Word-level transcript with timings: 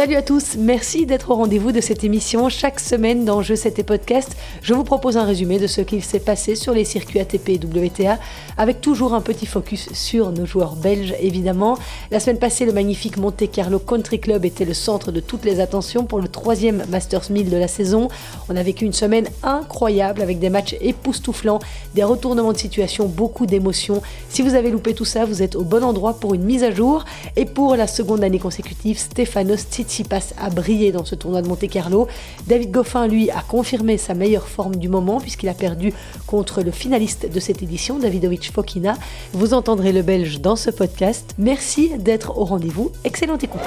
Salut 0.00 0.16
à 0.16 0.22
tous, 0.22 0.56
merci 0.56 1.04
d'être 1.04 1.30
au 1.30 1.34
rendez-vous 1.34 1.72
de 1.72 1.82
cette 1.82 2.04
émission. 2.04 2.48
Chaque 2.48 2.80
semaine 2.80 3.26
dans 3.26 3.42
Je 3.42 3.54
sais 3.54 3.70
podcast, 3.70 4.34
je 4.62 4.72
vous 4.72 4.82
propose 4.82 5.18
un 5.18 5.24
résumé 5.24 5.58
de 5.58 5.66
ce 5.66 5.82
qu'il 5.82 6.02
s'est 6.02 6.20
passé 6.20 6.54
sur 6.54 6.72
les 6.72 6.86
circuits 6.86 7.20
ATP 7.20 7.50
et 7.50 7.60
WTA, 7.62 8.18
avec 8.56 8.80
toujours 8.80 9.12
un 9.12 9.20
petit 9.20 9.44
focus 9.44 9.92
sur 9.92 10.32
nos 10.32 10.46
joueurs 10.46 10.74
belges 10.74 11.14
évidemment. 11.20 11.76
La 12.10 12.18
semaine 12.18 12.38
passée, 12.38 12.64
le 12.64 12.72
magnifique 12.72 13.18
Monte 13.18 13.50
Carlo 13.50 13.78
Country 13.78 14.20
Club 14.20 14.46
était 14.46 14.64
le 14.64 14.72
centre 14.72 15.12
de 15.12 15.20
toutes 15.20 15.44
les 15.44 15.60
attentions 15.60 16.06
pour 16.06 16.20
le 16.20 16.28
troisième 16.28 16.82
Masters 16.88 17.30
1000 17.30 17.50
de 17.50 17.58
la 17.58 17.68
saison. 17.68 18.08
On 18.48 18.56
a 18.56 18.62
vécu 18.62 18.86
une 18.86 18.94
semaine 18.94 19.28
incroyable 19.42 20.22
avec 20.22 20.38
des 20.38 20.48
matchs 20.48 20.76
époustouflants, 20.80 21.58
des 21.94 22.04
retournements 22.04 22.54
de 22.54 22.58
situation, 22.58 23.04
beaucoup 23.04 23.44
d'émotions. 23.44 24.00
Si 24.30 24.40
vous 24.40 24.54
avez 24.54 24.70
loupé 24.70 24.94
tout 24.94 25.04
ça, 25.04 25.26
vous 25.26 25.42
êtes 25.42 25.56
au 25.56 25.62
bon 25.62 25.84
endroit 25.84 26.14
pour 26.14 26.32
une 26.32 26.44
mise 26.44 26.64
à 26.64 26.70
jour. 26.70 27.04
Et 27.36 27.44
pour 27.44 27.76
la 27.76 27.86
seconde 27.86 28.24
année 28.24 28.38
consécutive, 28.38 28.98
Stefanos 28.98 29.66
Tsitsipas 29.90 30.34
a 30.38 30.50
brillé 30.50 30.92
dans 30.92 31.04
ce 31.04 31.16
tournoi 31.16 31.42
de 31.42 31.48
Monte 31.48 31.68
Carlo. 31.68 32.06
David 32.46 32.70
Goffin, 32.70 33.08
lui, 33.08 33.28
a 33.30 33.42
confirmé 33.42 33.98
sa 33.98 34.14
meilleure 34.14 34.46
forme 34.46 34.76
du 34.76 34.88
moment 34.88 35.20
puisqu'il 35.20 35.48
a 35.48 35.54
perdu 35.54 35.92
contre 36.26 36.62
le 36.62 36.70
finaliste 36.70 37.30
de 37.30 37.40
cette 37.40 37.62
édition, 37.62 37.98
Davidovic 37.98 38.52
Fokina. 38.52 38.96
Vous 39.32 39.52
entendrez 39.52 39.92
le 39.92 40.02
Belge 40.02 40.40
dans 40.40 40.56
ce 40.56 40.70
podcast. 40.70 41.34
Merci 41.38 41.90
d'être 41.98 42.38
au 42.38 42.44
rendez-vous. 42.44 42.92
Excellente 43.04 43.42
écoute. 43.42 43.60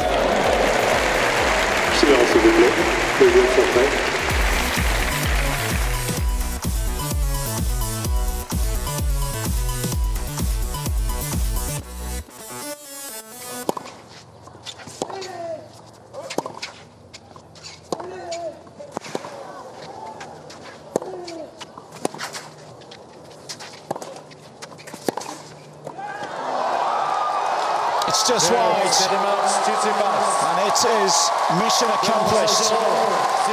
It's 28.14 28.30
just 28.30 28.54
wide. 28.54 28.86
And 28.86 30.60
it 30.70 30.78
is 31.02 31.14
mission 31.58 31.90
accomplished 31.90 32.70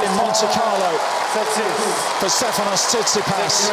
in 0.04 0.10
Monte 0.20 0.46
Carlo. 0.52 0.92
For 2.20 2.28
Stefanos 2.28 2.84
Tsitsipas. 2.92 3.72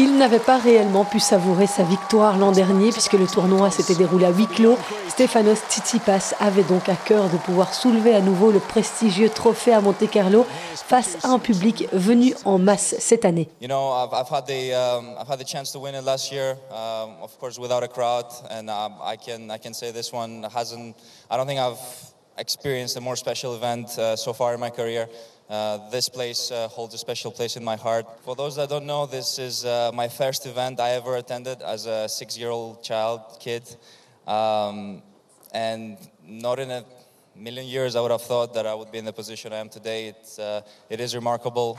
Il 0.00 0.16
n'avait 0.16 0.38
pas 0.38 0.58
réellement 0.58 1.04
pu 1.04 1.18
savourer 1.18 1.66
sa 1.66 1.82
victoire 1.82 2.38
l'an 2.38 2.52
dernier 2.52 2.92
puisque 2.92 3.14
le 3.14 3.26
tournoi 3.26 3.72
s'était 3.72 3.96
déroulé 3.96 4.26
à 4.26 4.30
huis 4.30 4.46
clos. 4.46 4.78
Stefanos 5.08 5.58
Tsitsipas 5.68 6.34
avait 6.38 6.62
donc 6.62 6.88
à 6.88 6.94
cœur 6.94 7.28
de 7.28 7.36
pouvoir 7.36 7.74
soulever 7.74 8.14
à 8.14 8.20
nouveau 8.20 8.52
le 8.52 8.60
prestigieux 8.60 9.28
trophée 9.28 9.72
à 9.72 9.80
Monte 9.80 10.08
Carlo 10.08 10.46
face 10.86 11.18
à 11.24 11.30
un 11.30 11.40
public 11.40 11.88
venu 11.92 12.36
en 12.44 12.60
masse 12.60 12.94
cette 13.00 13.24
année. 13.24 13.48
You 13.60 13.66
know, 13.66 13.90
I've, 13.90 14.14
I've 14.14 14.30
had 14.30 14.46
the 14.46 14.72
um, 14.72 15.16
I've 15.20 15.28
had 15.28 15.40
the 15.40 15.44
chance 15.44 15.72
to 15.72 15.80
win 15.80 15.96
it 15.96 16.04
last 16.04 16.30
year, 16.30 16.56
um, 16.70 17.16
of 17.20 17.36
course 17.40 17.58
without 17.58 17.82
a 17.82 17.88
crowd, 17.88 18.26
and 18.52 18.70
um, 18.70 18.92
I 19.02 19.16
can 19.16 19.50
I 19.50 19.58
can 19.58 19.74
say 19.74 19.90
this 19.90 20.12
one 20.12 20.44
hasn't. 20.44 20.94
I 21.28 21.36
don't 21.36 21.48
think 21.48 21.58
I've 21.58 21.82
experienced 22.38 22.96
a 22.96 23.00
more 23.00 23.16
special 23.16 23.56
event 23.56 23.98
uh, 23.98 24.14
so 24.14 24.32
far 24.32 24.54
in 24.54 24.60
my 24.60 24.70
career. 24.70 25.08
Uh, 25.48 25.88
this 25.88 26.10
place 26.10 26.50
uh, 26.50 26.68
holds 26.68 26.92
a 26.92 26.98
special 26.98 27.30
place 27.30 27.56
in 27.56 27.64
my 27.64 27.76
heart. 27.76 28.06
For 28.22 28.36
those 28.36 28.56
that 28.56 28.68
don't 28.68 28.84
know, 28.84 29.06
this 29.06 29.38
is 29.38 29.64
uh, 29.64 29.90
my 29.94 30.06
first 30.06 30.44
event 30.44 30.78
I 30.78 30.90
ever 30.90 31.16
attended 31.16 31.62
as 31.62 31.86
a 31.86 32.06
six-year-old 32.06 32.82
child, 32.82 33.20
kid. 33.40 33.62
Um, 34.26 35.02
and 35.54 35.96
not 36.22 36.58
in 36.58 36.70
a 36.70 36.84
million 37.34 37.66
years 37.66 37.96
I 37.96 38.02
would 38.02 38.10
have 38.10 38.22
thought 38.22 38.52
that 38.54 38.66
I 38.66 38.74
would 38.74 38.92
be 38.92 38.98
in 38.98 39.06
the 39.06 39.12
position 39.12 39.54
I 39.54 39.56
am 39.56 39.70
today. 39.70 40.08
It's, 40.08 40.38
uh, 40.38 40.60
it 40.90 41.00
is 41.00 41.14
remarkable. 41.14 41.78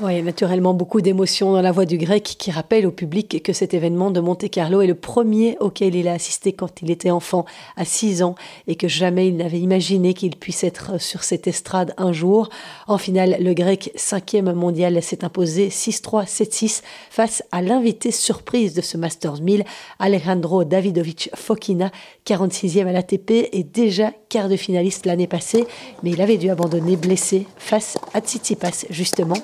Oui, 0.00 0.22
naturellement 0.22 0.74
beaucoup 0.74 1.00
d'émotions 1.00 1.52
dans 1.52 1.60
la 1.60 1.72
voix 1.72 1.84
du 1.84 1.98
grec 1.98 2.22
qui 2.22 2.52
rappelle 2.52 2.86
au 2.86 2.92
public 2.92 3.42
que 3.42 3.52
cet 3.52 3.74
événement 3.74 4.12
de 4.12 4.20
Monte 4.20 4.48
Carlo 4.48 4.80
est 4.80 4.86
le 4.86 4.94
premier 4.94 5.56
auquel 5.58 5.96
il 5.96 6.06
a 6.06 6.12
assisté 6.12 6.52
quand 6.52 6.82
il 6.82 6.92
était 6.92 7.10
enfant, 7.10 7.46
à 7.76 7.84
6 7.84 8.22
ans, 8.22 8.36
et 8.68 8.76
que 8.76 8.86
jamais 8.86 9.26
il 9.26 9.36
n'avait 9.36 9.58
imaginé 9.58 10.14
qu'il 10.14 10.36
puisse 10.36 10.62
être 10.62 11.00
sur 11.00 11.24
cette 11.24 11.48
estrade 11.48 11.94
un 11.96 12.12
jour. 12.12 12.48
En 12.86 12.96
finale, 12.96 13.38
le 13.40 13.54
grec 13.54 13.90
cinquième 13.96 14.52
mondial 14.52 15.02
s'est 15.02 15.24
imposé 15.24 15.68
6-3, 15.68 16.26
7-6 16.28 16.82
face 17.10 17.42
à 17.50 17.60
l'invité 17.60 18.12
surprise 18.12 18.74
de 18.74 18.82
ce 18.82 18.96
Masters 18.96 19.42
1000, 19.42 19.64
Alejandro 19.98 20.62
Davidovic 20.62 21.28
Fokina, 21.34 21.90
46e 22.24 22.86
à 22.86 22.92
l'ATP 22.92 23.48
et 23.50 23.64
déjà 23.64 24.12
quart 24.28 24.48
de 24.48 24.56
finaliste 24.56 25.06
l'année 25.06 25.26
passée, 25.26 25.66
mais 26.04 26.10
il 26.10 26.20
avait 26.20 26.36
dû 26.36 26.50
abandonner 26.50 26.96
blessé 26.96 27.48
face 27.56 27.98
à 28.14 28.20
Tsitsipas 28.20 28.86
justement. 28.90 29.34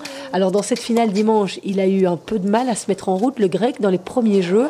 Dans 0.50 0.62
cette 0.62 0.80
finale 0.80 1.12
dimanche, 1.12 1.60
il 1.64 1.80
a 1.80 1.86
eu 1.86 2.06
un 2.06 2.16
peu 2.16 2.38
de 2.38 2.48
mal 2.48 2.68
à 2.68 2.74
se 2.74 2.86
mettre 2.88 3.08
en 3.08 3.16
route, 3.16 3.38
le 3.38 3.48
grec, 3.48 3.80
dans 3.80 3.90
les 3.90 3.98
premiers 3.98 4.42
jeux. 4.42 4.68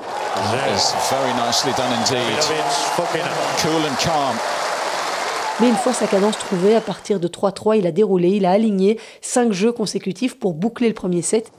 Mais 5.61 5.69
une 5.69 5.77
fois 5.77 5.93
sa 5.93 6.07
cadence 6.09 6.37
trouvée, 6.37 6.75
à 6.75 6.81
partir 6.81 7.21
de 7.21 7.29
3-3, 7.29 7.79
il 7.79 7.87
a 7.87 7.93
déroulé, 7.93 8.31
il 8.31 8.45
a 8.45 8.51
aligné 8.51 8.99
5 9.21 9.53
jeux 9.53 9.73
consécutifs 9.73 10.39
pour 10.39 10.53
boucler 10.53 10.89
le 10.89 10.95
premier 10.95 11.23
set. 11.23 11.53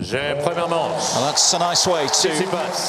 J'ai 0.00 0.34
première 0.40 0.68
manche. 0.68 1.14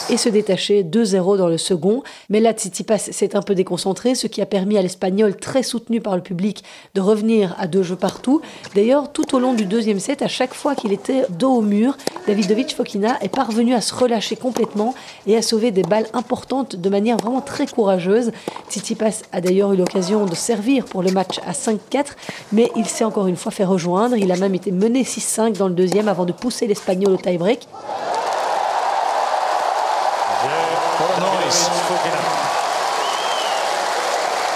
Et 0.09 0.17
se 0.17 0.27
détacher 0.27 0.83
2-0 0.83 1.37
dans 1.37 1.47
le 1.47 1.59
second. 1.59 2.01
Mais 2.29 2.39
là, 2.39 2.51
Tsitsipas 2.51 2.97
s'est 2.97 3.35
un 3.35 3.43
peu 3.43 3.53
déconcentré, 3.53 4.15
ce 4.15 4.25
qui 4.25 4.41
a 4.41 4.47
permis 4.47 4.75
à 4.75 4.81
l'Espagnol, 4.81 5.35
très 5.35 5.61
soutenu 5.61 6.01
par 6.01 6.15
le 6.15 6.23
public, 6.23 6.63
de 6.95 7.01
revenir 7.01 7.55
à 7.59 7.67
deux 7.67 7.83
jeux 7.83 7.95
partout. 7.95 8.41
D'ailleurs, 8.73 9.11
tout 9.11 9.35
au 9.35 9.39
long 9.39 9.53
du 9.53 9.65
deuxième 9.65 9.99
set, 9.99 10.23
à 10.23 10.27
chaque 10.27 10.55
fois 10.55 10.73
qu'il 10.73 10.93
était 10.93 11.25
dos 11.29 11.51
au 11.51 11.61
mur, 11.61 11.95
Davidovic 12.25 12.75
Fokina 12.75 13.19
est 13.21 13.29
parvenu 13.29 13.75
à 13.75 13.81
se 13.81 13.93
relâcher 13.93 14.35
complètement 14.35 14.95
et 15.27 15.37
à 15.37 15.43
sauver 15.43 15.69
des 15.69 15.83
balles 15.83 16.07
importantes 16.13 16.75
de 16.75 16.89
manière 16.89 17.17
vraiment 17.17 17.41
très 17.41 17.67
courageuse. 17.67 18.31
Tsitsipas 18.71 19.21
a 19.31 19.41
d'ailleurs 19.41 19.73
eu 19.73 19.77
l'occasion 19.77 20.25
de 20.25 20.33
servir 20.33 20.85
pour 20.85 21.03
le 21.03 21.11
match 21.11 21.39
à 21.45 21.51
5-4, 21.51 22.13
mais 22.51 22.71
il 22.75 22.87
s'est 22.87 23.03
encore 23.03 23.27
une 23.27 23.35
fois 23.35 23.51
fait 23.51 23.63
rejoindre. 23.63 24.15
Il 24.17 24.31
a 24.31 24.37
même 24.37 24.55
été 24.55 24.71
mené 24.71 25.03
6-5 25.03 25.55
dans 25.55 25.67
le 25.67 25.75
deuxième 25.75 26.07
avant 26.07 26.25
de 26.25 26.31
pousser 26.31 26.65
l'Espagnol 26.65 26.94
Tie-break. 27.01 27.61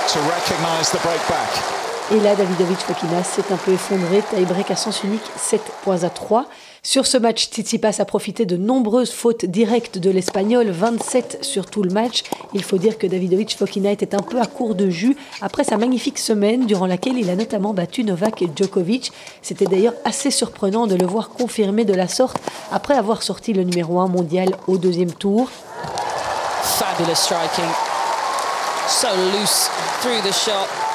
To 0.09 0.19
recognize 0.21 0.91
the 0.91 0.97
breakback. 0.99 1.88
Et 2.11 2.19
là, 2.21 2.33
Davidovic 2.33 2.79
Fokina 2.79 3.23
s'est 3.23 3.43
un 3.51 3.57
peu 3.57 3.71
effondré, 3.71 4.23
tie-break 4.33 4.71
à 4.71 4.75
sens 4.75 5.03
unique, 5.03 5.21
7 5.37 5.61
points 5.83 6.03
à 6.03 6.09
3. 6.09 6.45
Sur 6.81 7.05
ce 7.05 7.19
match, 7.19 7.49
Tsitsipas 7.49 7.99
a 7.99 8.05
profité 8.05 8.47
de 8.47 8.57
nombreuses 8.57 9.11
fautes 9.11 9.45
directes 9.45 9.99
de 9.99 10.09
l'Espagnol, 10.09 10.71
27 10.71 11.43
sur 11.43 11.67
tout 11.67 11.83
le 11.83 11.91
match. 11.91 12.23
Il 12.55 12.63
faut 12.63 12.79
dire 12.79 12.97
que 12.97 13.05
Davidovic 13.05 13.55
Fokina 13.55 13.91
était 13.91 14.15
un 14.15 14.23
peu 14.23 14.41
à 14.41 14.47
court 14.47 14.73
de 14.73 14.89
jus 14.89 15.15
après 15.41 15.63
sa 15.63 15.77
magnifique 15.77 16.17
semaine 16.17 16.65
durant 16.65 16.87
laquelle 16.87 17.15
il 17.15 17.29
a 17.29 17.35
notamment 17.35 17.75
battu 17.75 18.03
Novak 18.03 18.43
Djokovic. 18.55 19.11
C'était 19.43 19.65
d'ailleurs 19.65 19.93
assez 20.03 20.31
surprenant 20.31 20.87
de 20.87 20.95
le 20.95 21.05
voir 21.05 21.29
confirmer 21.29 21.85
de 21.85 21.93
la 21.93 22.07
sorte 22.07 22.37
après 22.71 22.95
avoir 22.95 23.21
sorti 23.21 23.53
le 23.53 23.63
numéro 23.63 23.99
1 23.99 24.07
mondial 24.07 24.55
au 24.65 24.79
deuxième 24.79 25.11
tour. 25.11 25.47
Fabulous 26.63 27.13
striking. 27.13 27.69
So 28.87 29.09
loose 29.31 29.69
through 30.01 30.23
the 30.23 30.33
shot. 30.33 30.88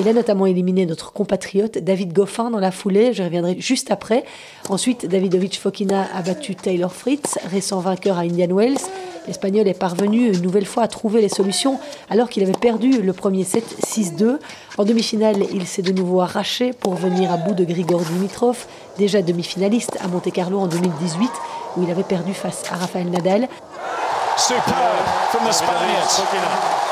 Il 0.00 0.08
a 0.08 0.14
notamment 0.14 0.46
éliminé 0.46 0.86
notre 0.86 1.12
compatriote 1.12 1.76
David 1.76 2.14
Goffin 2.14 2.50
dans 2.50 2.58
la 2.58 2.70
foulée, 2.70 3.12
je 3.12 3.22
reviendrai 3.22 3.56
juste 3.58 3.90
après. 3.90 4.24
Ensuite, 4.70 5.04
Davidovic 5.04 5.60
Fokina 5.60 6.06
a 6.14 6.22
battu 6.22 6.54
Taylor 6.54 6.90
Fritz, 6.90 7.38
récent 7.50 7.80
vainqueur 7.80 8.16
à 8.16 8.22
Indian 8.22 8.48
Wells. 8.50 8.78
L'Espagnol 9.26 9.68
est 9.68 9.78
parvenu 9.78 10.32
une 10.32 10.40
nouvelle 10.40 10.64
fois 10.64 10.84
à 10.84 10.88
trouver 10.88 11.20
les 11.20 11.28
solutions 11.28 11.78
alors 12.08 12.30
qu'il 12.30 12.42
avait 12.42 12.52
perdu 12.52 13.02
le 13.02 13.12
premier 13.12 13.44
set 13.44 13.64
6-2. 13.84 14.38
En 14.78 14.84
demi-finale, 14.84 15.44
il 15.52 15.66
s'est 15.66 15.82
de 15.82 15.92
nouveau 15.92 16.22
arraché 16.22 16.72
pour 16.72 16.94
venir 16.94 17.30
à 17.30 17.36
bout 17.36 17.52
de 17.52 17.64
Grigor 17.64 18.00
Dimitrov, 18.00 18.64
déjà 18.96 19.20
demi-finaliste 19.20 19.98
à 20.02 20.08
Monte 20.08 20.32
Carlo 20.32 20.60
en 20.60 20.66
2018 20.66 21.30
où 21.76 21.82
il 21.82 21.90
avait 21.90 22.04
perdu 22.04 22.32
face 22.32 22.62
à 22.72 22.76
Rafael 22.76 23.10
Nadal. 23.10 23.48
Superb 24.38 24.64
from 25.30 25.44
the. 25.44 26.89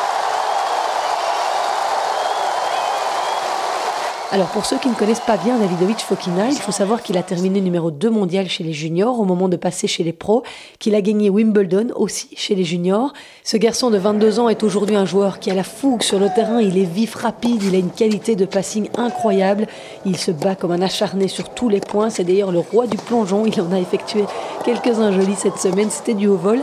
Alors 4.30 4.48
pour 4.48 4.66
ceux 4.66 4.76
qui 4.76 4.88
ne 4.88 4.94
connaissent 4.94 5.20
pas 5.20 5.38
bien 5.38 5.56
Davidovic 5.56 6.00
Fokina, 6.00 6.48
il 6.50 6.58
faut 6.58 6.70
savoir 6.70 7.02
qu'il 7.02 7.16
a 7.16 7.22
terminé 7.22 7.62
numéro 7.62 7.90
2 7.90 8.10
mondial 8.10 8.46
chez 8.46 8.62
les 8.62 8.75
juniors 8.75 9.19
au 9.19 9.25
moment 9.25 9.48
de 9.48 9.56
passer 9.56 9.86
chez 9.86 10.04
les 10.04 10.12
pros, 10.12 10.42
qu'il 10.78 10.94
a 10.94 11.00
gagné 11.00 11.30
Wimbledon 11.30 11.86
aussi 11.94 12.28
chez 12.36 12.54
les 12.54 12.64
juniors. 12.64 13.14
Ce 13.42 13.56
garçon 13.56 13.88
de 13.88 13.96
22 13.96 14.38
ans 14.38 14.50
est 14.50 14.62
aujourd'hui 14.62 14.96
un 14.96 15.06
joueur 15.06 15.38
qui 15.40 15.50
a 15.50 15.54
la 15.54 15.62
fougue 15.62 16.02
sur 16.02 16.19
le 16.19 16.28
terrain, 16.28 16.60
il 16.60 16.76
est 16.76 16.84
vif, 16.84 17.14
rapide, 17.14 17.62
il 17.62 17.75
a 17.75 17.78
une 17.78 17.90
qualité 17.90 18.36
de 18.36 18.44
passing 18.44 18.90
incroyable, 18.98 19.66
il 20.04 20.19
se 20.19 20.30
bat 20.30 20.54
comme 20.54 20.72
un 20.72 20.82
acharné 20.82 21.26
sur 21.26 21.48
tous 21.48 21.70
les 21.70 21.80
points, 21.80 22.10
c'est 22.10 22.25
d'ailleurs 22.25 22.52
le 22.52 22.58
roi 22.58 22.86
du 22.86 22.98
plongeon, 22.98 23.46
il 23.46 23.58
en 23.62 23.72
a 23.72 23.78
effectué 23.78 24.26
quelques-uns 24.62 25.10
jolis 25.10 25.36
cette 25.36 25.58
semaine, 25.58 25.88
c'était 25.88 26.12
du 26.12 26.26
haut 26.26 26.36
vol. 26.36 26.60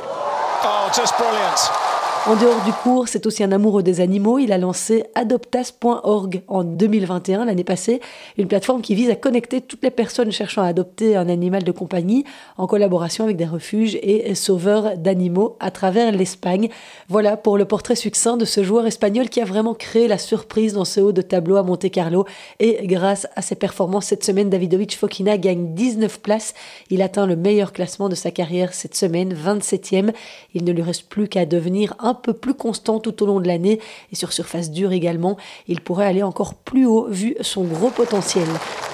Oh, 0.64 1.02
brilliant. 1.18 1.95
En 2.28 2.36
dehors 2.36 2.64
du 2.66 2.74
cours, 2.82 3.08
c'est 3.08 3.28
aussi 3.28 3.44
un 3.44 3.52
amoureux 3.52 3.84
des 3.84 4.02
animaux. 4.02 4.40
Il 4.40 4.52
a 4.52 4.58
lancé 4.58 5.04
adoptas.org 5.14 6.42
en 6.48 6.64
2021, 6.64 7.46
l'année 7.46 7.64
passée, 7.64 8.02
une 8.40 8.48
plateforme 8.48 8.82
qui 8.82 8.96
vise 8.96 9.12
à 9.12 9.16
connecter 9.16 9.62
toutes 9.62 9.84
les 9.84 9.92
personnes 9.92 10.32
cherchant 10.32 10.64
à 10.64 10.66
adopter 10.66 11.16
un 11.16 11.30
animal 11.30 11.64
de 11.64 11.72
compagnie 11.72 12.26
en 12.58 12.66
collaboration 12.66 13.26
avec 13.26 13.38
des 13.38 13.46
refuges 13.46 14.00
et 14.02 14.34
sauveurs 14.34 14.98
d'animaux 14.98 15.56
à 15.60 15.70
travers 15.70 16.12
l'Espagne. 16.12 16.70
Voilà 17.10 17.38
pour 17.38 17.60
le 17.60 17.66
portrait 17.66 17.96
succinct 17.96 18.38
de 18.38 18.46
ce 18.46 18.64
joueur 18.64 18.88
espagnol 18.88 19.30
qui 19.30 19.40
a 19.40 19.46
vraiment 19.46 19.76
créé 19.76 20.08
la 20.08 20.18
surprise 20.18 20.74
dans 20.74 20.86
ce 20.86 21.02
haut 21.02 21.12
de 21.12 21.22
tableau 21.22 21.58
à 21.58 21.64
Monte 21.64 21.92
Carlo. 21.92 22.26
Et 22.60 22.88
grâce 22.88 23.28
à 23.36 23.44
ses 23.44 23.54
performances 23.54 24.06
cette 24.06 24.24
semaine, 24.24 24.50
Davidovic 24.50 24.98
Fokina 24.98 25.38
gagne 25.38 25.76
19 25.76 26.22
places. 26.22 26.56
Il 26.90 27.04
atteint 27.04 27.28
le 27.28 27.36
meilleur 27.36 27.72
classement 27.72 28.10
de 28.10 28.16
sa 28.16 28.32
carrière 28.32 28.74
cette 28.74 28.96
semaine, 28.96 29.32
27e. 29.36 30.12
Il 30.56 30.64
ne 30.64 30.72
lui 30.72 30.82
reste 30.82 31.08
plus 31.08 31.28
qu'à 31.28 31.46
devenir 31.46 31.94
un 32.00 32.15
peu 32.16 32.34
plus 32.34 32.54
constant 32.54 33.00
tout 33.00 33.22
au 33.24 33.26
long 33.26 33.40
de 33.40 33.48
l'année 33.48 33.80
et 34.12 34.16
sur 34.16 34.34
surface 34.34 34.72
dure 34.72 34.92
également. 34.92 35.38
Il 35.68 35.82
pourrait 35.82 36.08
aller 36.08 36.24
encore 36.24 36.54
plus 36.54 36.86
haut 36.86 37.08
vu 37.10 37.36
son 37.42 37.64
gros 37.64 37.90
potentiel. 37.90 38.48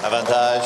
Avantage. 0.04 0.62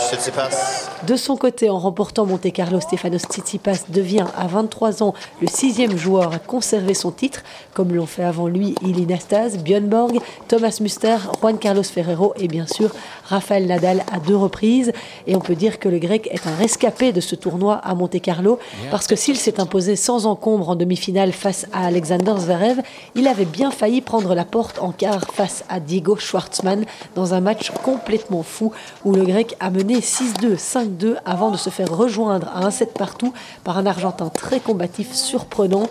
De 1.07 1.17
son 1.17 1.37
côté, 1.37 1.69
en 1.69 1.79
remportant 1.79 2.27
Monte 2.27 2.51
Carlo, 2.53 2.81
Stefanos 2.81 3.23
Tsitsipas 3.23 3.85
devient 3.89 4.25
à 4.37 4.47
23 4.47 5.03
ans 5.03 5.15
le 5.41 5.47
sixième 5.47 5.97
joueur 5.97 6.33
à 6.33 6.39
conserver 6.39 6.95
son 6.95 7.11
titre, 7.11 7.43
comme 7.75 7.95
l'ont 7.95 8.07
fait 8.07 8.25
avant 8.25 8.49
lui 8.49 8.75
Ilin 8.83 9.15
Astaz, 9.15 9.59
Björn 9.59 9.87
Borg, 9.87 10.19
Thomas 10.49 10.79
Muster, 10.81 11.17
Juan 11.41 11.59
Carlos 11.59 11.83
Ferrero 11.83 12.33
et 12.37 12.49
bien 12.49 12.67
sûr 12.67 12.91
Rafael 13.25 13.67
Nadal 13.67 14.05
à 14.13 14.19
deux 14.19 14.37
reprises. 14.37 14.93
Et 15.27 15.37
on 15.37 15.41
peut 15.41 15.55
dire 15.55 15.79
que 15.79 15.89
le 15.89 15.99
grec 15.99 16.29
est 16.33 16.47
un 16.47 16.55
rescapé 16.55 17.13
de 17.13 17.21
ce 17.21 17.35
tournoi 17.35 17.75
à 17.75 17.95
Monte 17.95 18.21
Carlo, 18.21 18.59
parce 18.91 19.07
que 19.07 19.17
s'il 19.17 19.37
s'est 19.37 19.61
imposé 19.61 19.97
sans 19.97 20.27
encombre 20.27 20.71
en 20.71 20.77
demi-finale 20.77 21.33
face 21.33 21.67
à 21.73 21.87
Alexander 21.87 22.35
Zverev, 22.47 22.81
il 23.17 23.27
avait 23.27 23.45
bien 23.45 23.73
failli 23.73 24.01
prendre 24.01 24.33
la 24.35 24.45
porte 24.45 24.79
en 24.79 24.93
quart 24.93 25.25
face 25.33 25.65
à 25.69 25.81
Diego 25.81 26.17
Schwartzmann 26.17 26.85
dans 27.17 27.35
un 27.35 27.41
match 27.41 27.73
complètement 27.83 28.45
fou 28.45 28.73
où 29.05 29.13
le 29.13 29.25
grec 29.25 29.57
a 29.59 29.71
mené 29.71 29.99
6-2, 29.99 30.57
5-2 30.57 31.17
avant 31.25 31.51
de 31.51 31.57
se 31.57 31.71
faire 31.71 31.91
rejoindre 31.91 32.49
à 32.55 32.65
un 32.65 32.71
set 32.71 32.95
partout 32.95 33.33
par 33.65 33.79
un 33.79 33.87
argentin 33.87 34.29
très 34.29 34.61
combatif 34.61 35.13
surprenant. 35.13 35.89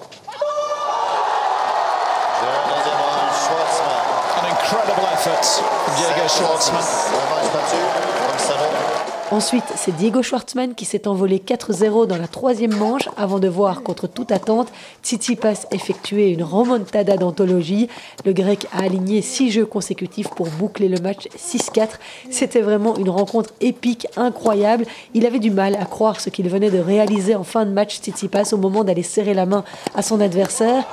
Demande 2.42 3.32
Schwartzmann. 3.36 4.06
An 4.38 4.46
incredible 4.50 5.08
effort 5.14 5.44
from 5.44 5.94
Diego 5.98 6.28
Schwartzman. 6.30 6.80
Revanche 6.80 7.52
battu, 7.54 7.82
comme 8.30 8.40
ça 8.40 9.15
Ensuite, 9.32 9.66
c'est 9.76 9.96
Diego 9.96 10.22
Schwartzmann 10.22 10.76
qui 10.76 10.86
s'est 10.86 11.08
envolé 11.08 11.40
4-0 11.40 12.06
dans 12.06 12.18
la 12.18 12.28
troisième 12.28 12.76
manche 12.76 13.10
avant 13.18 13.40
de 13.40 13.48
voir, 13.48 13.82
contre 13.82 14.06
toute 14.06 14.32
attente, 14.32 14.72
Tsitsipas 15.04 15.66
effectuer 15.72 16.30
une 16.30 16.44
remontada 16.44 17.18
d'anthologie. 17.18 17.90
Le 18.24 18.34
grec 18.34 18.68
a 18.72 18.84
aligné 18.84 19.24
six 19.24 19.50
jeux 19.50 19.66
consécutifs 19.66 20.30
pour 20.30 20.48
boucler 20.48 20.90
le 20.90 21.00
match 21.00 21.28
6-4. 21.38 21.90
C'était 22.30 22.62
vraiment 22.62 22.98
une 22.98 23.10
rencontre 23.10 23.50
épique, 23.62 24.06
incroyable. 24.16 24.86
Il 25.16 25.26
avait 25.26 25.40
du 25.40 25.50
mal 25.50 25.76
à 25.76 25.86
croire 25.86 26.22
ce 26.22 26.30
qu'il 26.30 26.48
venait 26.48 26.70
de 26.70 26.80
réaliser 26.80 27.34
en 27.34 27.44
fin 27.44 27.66
de 27.66 27.72
match 27.72 27.98
Tsitsipas 27.98 28.54
au 28.54 28.58
moment 28.58 28.84
d'aller 28.84 29.04
serrer 29.04 29.34
la 29.34 29.48
main 29.48 29.64
à 29.96 30.04
son 30.04 30.22
adversaire. 30.22 30.84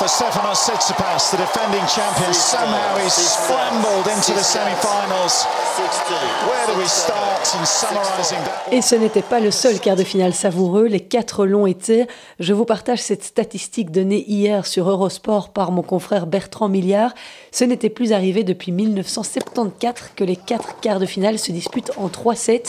For 0.00 0.08
Stefanos 0.08 0.54
Tsitsipas, 0.54 1.30
the 1.30 1.36
defending 1.36 1.86
champion. 1.86 2.32
Somehow 2.32 2.96
he's 3.04 3.12
scrambled 3.12 4.06
into 4.08 4.32
the 4.32 4.42
semi-finals. 4.42 5.44
6-2. 5.76 6.14
Where 6.48 6.66
do 6.68 6.80
we 6.80 6.88
start 6.88 7.54
in 7.60 7.66
summarising 7.66 8.38
that? 8.44 8.72
Et 8.72 8.80
ce 8.80 8.94
n'était 8.94 9.20
pas 9.20 9.40
le 9.40 9.50
seul 9.50 9.78
quart 9.78 9.96
de 9.96 10.04
finale 10.04 10.32
savoureux, 10.32 10.86
les 10.86 11.00
quatre 11.00 11.44
l'ont 11.44 11.66
été. 11.66 12.06
Je 12.38 12.54
vous 12.54 12.64
partage 12.64 13.02
cette 13.02 13.24
statistique 13.24 13.90
donnée 13.90 14.24
hier 14.26 14.64
sur 14.64 14.88
Eurosport 14.88 15.50
par 15.50 15.70
mon 15.70 15.82
confrère 15.82 16.26
Bertrand 16.26 16.70
Milliard. 16.70 17.12
Ce 17.52 17.64
n'était 17.64 17.90
plus 17.90 18.14
arrivé 18.14 18.42
depuis 18.42 18.72
1974 18.72 20.12
que 20.16 20.24
les 20.24 20.36
quatre 20.36 20.80
quarts 20.80 21.00
de 21.00 21.06
finale 21.06 21.38
se 21.38 21.52
disputent 21.52 21.92
en 21.98 22.08
3 22.08 22.34
sets. 22.36 22.62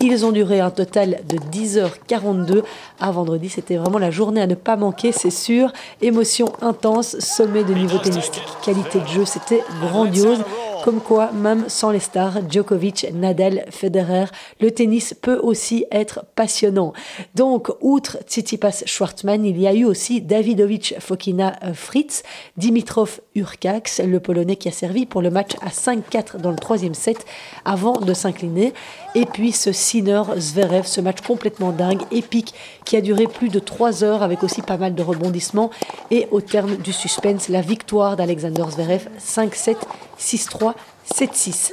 Ils 0.00 0.26
ont 0.26 0.32
duré 0.32 0.58
un 0.58 0.70
total 0.70 1.20
de 1.28 1.36
10h42. 1.36 2.64
À 2.98 3.12
vendredi, 3.12 3.48
c'était 3.48 3.76
vraiment 3.76 3.98
la 3.98 4.10
journée 4.10 4.40
à 4.40 4.48
ne 4.48 4.56
pas 4.56 4.74
manquer, 4.74 5.12
c'est 5.12 5.30
sûr. 5.30 5.72
Émotion 6.00 6.46
intense, 6.60 6.71
sommet 7.18 7.64
de 7.64 7.74
niveau 7.74 7.98
tennistique, 7.98 8.42
qualité 8.64 9.00
de 9.00 9.06
jeu, 9.06 9.24
c'était 9.24 9.62
grandiose. 9.80 10.42
Comme 10.82 11.00
quoi, 11.00 11.30
même 11.30 11.68
sans 11.68 11.92
les 11.92 12.00
stars, 12.00 12.38
Djokovic, 12.50 13.06
Nadal, 13.14 13.66
Federer, 13.70 14.24
le 14.60 14.72
tennis 14.72 15.14
peut 15.14 15.38
aussi 15.40 15.86
être 15.92 16.24
passionnant. 16.34 16.92
Donc, 17.36 17.68
outre 17.80 18.18
Tsitsipas 18.26 18.82
Schwartzmann, 18.84 19.44
il 19.44 19.60
y 19.60 19.68
a 19.68 19.74
eu 19.74 19.84
aussi 19.84 20.20
Davidovic 20.20 20.96
Fokina 20.98 21.54
euh, 21.62 21.72
Fritz, 21.72 22.24
Dimitrov 22.56 23.20
Urkax, 23.36 24.00
le 24.00 24.18
Polonais 24.18 24.56
qui 24.56 24.68
a 24.68 24.72
servi 24.72 25.06
pour 25.06 25.22
le 25.22 25.30
match 25.30 25.52
à 25.60 25.68
5-4 25.68 26.38
dans 26.38 26.50
le 26.50 26.56
troisième 26.56 26.94
set 26.94 27.24
avant 27.64 28.00
de 28.00 28.12
s'incliner. 28.12 28.74
Et 29.14 29.24
puis 29.24 29.52
ce 29.52 29.70
Sinner 29.70 30.22
Zverev, 30.36 30.86
ce 30.86 31.00
match 31.00 31.20
complètement 31.20 31.70
dingue, 31.70 32.02
épique, 32.10 32.54
qui 32.84 32.96
a 32.96 33.00
duré 33.00 33.28
plus 33.28 33.50
de 33.50 33.60
3 33.60 34.02
heures 34.02 34.24
avec 34.24 34.42
aussi 34.42 34.62
pas 34.62 34.78
mal 34.78 34.96
de 34.96 35.02
rebondissements. 35.02 35.70
Et 36.10 36.26
au 36.32 36.40
terme 36.40 36.74
du 36.74 36.92
suspense, 36.92 37.48
la 37.48 37.60
victoire 37.60 38.16
d'Alexander 38.16 38.64
Zverev 38.68 39.06
5-7, 39.20 39.76
6-3, 40.18 40.74
7-6. 41.06 41.72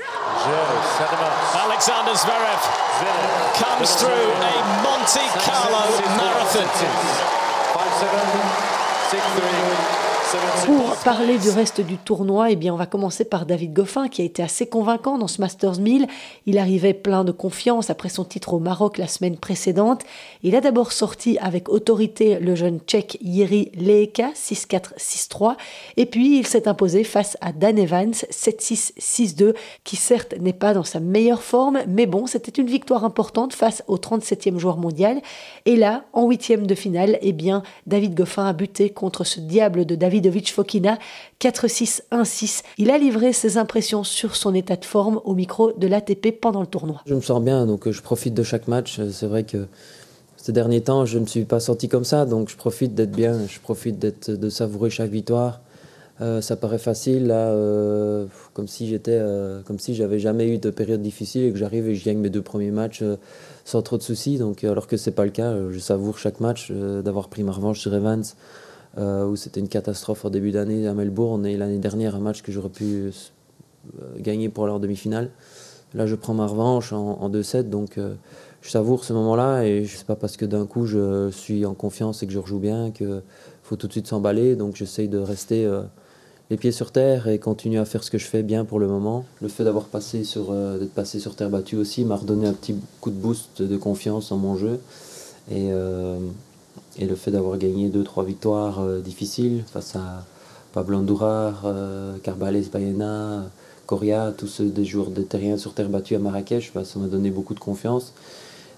Alexander 1.55 2.13
Zverev 2.13 2.61
comes 3.55 3.95
through 3.95 4.09
a 4.09 4.53
Monte 4.83 5.25
Carlo 5.43 5.85
marathon. 6.17 6.67
Pour 10.65 10.95
parler 10.97 11.39
du 11.39 11.49
reste 11.49 11.81
du 11.81 11.97
tournoi, 11.97 12.51
eh 12.51 12.55
bien, 12.55 12.71
on 12.71 12.77
va 12.77 12.85
commencer 12.85 13.25
par 13.25 13.47
David 13.47 13.73
Goffin, 13.73 14.07
qui 14.09 14.21
a 14.21 14.25
été 14.25 14.43
assez 14.43 14.67
convaincant 14.67 15.17
dans 15.17 15.27
ce 15.27 15.41
Masters 15.41 15.79
1000. 15.79 16.05
Il 16.45 16.59
arrivait 16.59 16.93
plein 16.93 17.23
de 17.23 17.31
confiance 17.31 17.89
après 17.89 18.09
son 18.09 18.25
titre 18.25 18.53
au 18.53 18.59
Maroc 18.59 18.99
la 18.99 19.07
semaine 19.07 19.37
précédente. 19.37 20.03
Il 20.43 20.55
a 20.55 20.61
d'abord 20.61 20.91
sorti 20.91 21.39
avec 21.39 21.67
autorité 21.67 22.39
le 22.39 22.53
jeune 22.53 22.79
tchèque 22.79 23.17
Yeri 23.21 23.71
Leeka, 23.73 24.29
6-4, 24.35 24.97
6-3. 24.99 25.55
Et 25.97 26.05
puis, 26.05 26.37
il 26.37 26.45
s'est 26.45 26.67
imposé 26.67 27.03
face 27.03 27.35
à 27.41 27.51
Dan 27.51 27.79
Evans, 27.79 28.11
7-6, 28.11 28.93
6-2, 28.99 29.55
qui 29.83 29.95
certes 29.95 30.35
n'est 30.39 30.53
pas 30.53 30.75
dans 30.75 30.83
sa 30.83 30.99
meilleure 30.99 31.41
forme, 31.41 31.79
mais 31.87 32.05
bon, 32.05 32.27
c'était 32.27 32.61
une 32.61 32.69
victoire 32.69 33.03
importante 33.03 33.53
face 33.53 33.83
au 33.87 33.97
37e 33.97 34.59
joueur 34.59 34.77
mondial. 34.77 35.21
Et 35.65 35.75
là, 35.75 36.03
en 36.13 36.27
huitième 36.27 36.67
de 36.67 36.75
finale, 36.75 37.17
eh 37.21 37.33
bien, 37.33 37.63
David 37.87 38.13
Goffin 38.13 38.45
a 38.45 38.53
buté 38.53 38.91
contre 38.91 39.23
ce 39.23 39.39
diable 39.39 39.85
de 39.85 39.95
Davidovic 40.19 40.51
Fokina, 40.51 40.97
4-6, 41.39 42.01
1-6. 42.11 42.63
Il 42.77 42.91
a 42.91 42.97
livré 42.97 43.33
ses 43.33 43.57
impressions 43.57 44.03
sur 44.03 44.35
son 44.35 44.53
état 44.53 44.75
de 44.75 44.85
forme 44.85 45.21
au 45.23 45.33
micro 45.33 45.71
de 45.73 45.87
l'ATP 45.87 46.39
pendant 46.39 46.61
le 46.61 46.67
tournoi. 46.67 47.01
Je 47.05 47.15
me 47.15 47.21
sens 47.21 47.41
bien, 47.41 47.65
donc 47.65 47.87
euh, 47.87 47.91
je 47.91 48.01
profite 48.01 48.33
de 48.33 48.43
chaque 48.43 48.67
match. 48.67 48.99
Euh, 48.99 49.09
C'est 49.11 49.27
vrai 49.27 49.43
que 49.43 49.67
ces 50.37 50.51
derniers 50.51 50.81
temps, 50.81 51.05
je 51.05 51.17
ne 51.17 51.23
me 51.23 51.27
suis 51.27 51.45
pas 51.45 51.59
senti 51.59 51.87
comme 51.89 52.03
ça, 52.03 52.25
donc 52.25 52.49
je 52.49 52.57
profite 52.57 52.95
d'être 52.95 53.11
bien, 53.11 53.39
je 53.47 53.59
profite 53.59 53.99
d'être, 53.99 54.31
de 54.31 54.49
savourer 54.49 54.89
chaque 54.89 55.11
victoire. 55.11 55.61
Euh, 56.21 56.41
ça 56.41 56.57
paraît 56.57 56.79
facile, 56.79 57.27
là, 57.27 57.53
comme 58.53 58.67
si 58.67 58.87
j'étais, 58.87 59.21
comme 59.65 59.79
si 59.79 59.95
j'avais 59.95 60.19
jamais 60.19 60.47
eu 60.49 60.57
de 60.57 60.69
période 60.69 61.01
difficile 61.01 61.45
et 61.45 61.51
que 61.51 61.57
j'arrive 61.57 61.87
et 61.87 61.95
je 61.95 62.03
gagne 62.03 62.17
mes 62.17 62.29
deux 62.29 62.41
premiers 62.41 62.71
matchs 62.71 63.03
sans 63.63 63.81
trop 63.81 63.97
de 63.97 64.03
soucis. 64.03 64.37
Donc, 64.37 64.63
alors 64.65 64.87
que 64.87 64.97
c'est 64.97 65.11
pas 65.11 65.23
le 65.23 65.31
cas, 65.31 65.53
je 65.71 65.79
savoure 65.79 66.17
chaque 66.17 66.41
match, 66.41 66.71
d'avoir 66.71 67.29
pris 67.29 67.43
ma 67.43 67.53
revanche 67.53 67.79
sur 67.79 67.93
Evans, 67.93 68.23
euh, 68.97 69.25
où 69.27 69.35
c'était 69.35 69.59
une 69.59 69.67
catastrophe 69.67 70.25
en 70.25 70.31
début 70.31 70.51
d'année 70.51 70.87
à 70.87 70.95
Melbourne 70.95 71.45
et 71.45 71.57
l'année 71.57 71.77
dernière 71.77 72.15
un 72.15 72.19
match 72.19 72.41
que 72.41 72.51
j'aurais 72.51 72.69
pu 72.69 72.85
euh, 72.85 73.11
gagner 74.17 74.49
pour 74.49 74.65
leur 74.65 74.79
demi-finale. 74.79 75.29
Là, 75.93 76.07
je 76.07 76.15
prends 76.15 76.33
ma 76.33 76.47
revanche 76.47 76.91
en, 76.91 77.21
en 77.21 77.29
2-7, 77.29 77.69
donc 77.69 77.99
euh, 77.99 78.15
je 78.61 78.69
savoure 78.71 79.03
ce 79.03 79.13
moment-là 79.13 79.63
et 79.63 79.85
c'est 79.85 80.07
pas 80.07 80.15
parce 80.15 80.37
que 80.37 80.45
d'un 80.45 80.65
coup 80.65 80.85
je 80.85 81.29
suis 81.29 81.67
en 81.67 81.75
confiance 81.75 82.23
et 82.23 82.27
que 82.27 82.33
je 82.33 82.39
rejoue 82.39 82.59
bien 82.59 82.89
que 82.89 83.21
faut 83.61 83.75
tout 83.75 83.87
de 83.87 83.91
suite 83.91 84.07
s'emballer. 84.07 84.55
Donc 84.55 84.75
j'essaye 84.75 85.07
de 85.07 85.19
rester 85.19 85.71
les 86.49 86.57
pieds 86.57 86.71
sur 86.71 86.91
terre 86.91 87.27
et 87.27 87.37
continuer 87.37 87.77
à 87.77 87.85
faire 87.85 88.03
ce 88.03 88.09
que 88.09 88.17
je 88.17 88.25
fais 88.25 88.43
bien 88.43 88.65
pour 88.65 88.79
le 88.79 88.87
moment. 88.87 89.23
Le 89.41 89.47
fait 89.47 89.63
d'avoir 89.63 89.85
passé 89.85 90.23
sur 90.23 90.51
d'être 90.51 90.93
passé 90.93 91.19
sur 91.19 91.35
terre 91.35 91.49
battue 91.49 91.77
aussi 91.77 92.03
m'a 92.03 92.17
redonné 92.17 92.47
un 92.47 92.53
petit 92.53 92.75
coup 92.99 93.11
de 93.11 93.15
boost 93.15 93.61
de 93.61 93.77
confiance 93.77 94.31
en 94.31 94.37
mon 94.37 94.57
jeu 94.57 94.79
et 95.49 95.69
et 96.97 97.05
le 97.05 97.15
fait 97.15 97.31
d'avoir 97.31 97.57
gagné 97.57 97.89
deux 97.89 98.03
trois 98.03 98.23
victoires 98.23 98.79
euh, 98.79 98.99
difficiles 98.99 99.63
face 99.71 99.95
à 99.95 100.25
Pablo 100.73 100.97
Andújar, 100.99 101.63
euh, 101.65 102.17
Carbales 102.23 102.63
Baena, 102.71 103.45
Coria, 103.85 104.33
tous 104.37 104.47
ceux 104.47 104.65
des 104.65 104.85
joueurs 104.85 105.09
de 105.09 105.21
terriens 105.23 105.57
sur 105.57 105.73
terre 105.73 105.89
battue 105.89 106.15
à 106.15 106.19
Marrakech, 106.19 106.71
bah, 106.73 106.85
ça 106.85 106.99
m'a 106.99 107.07
donné 107.07 107.31
beaucoup 107.31 107.53
de 107.53 107.59
confiance. 107.59 108.13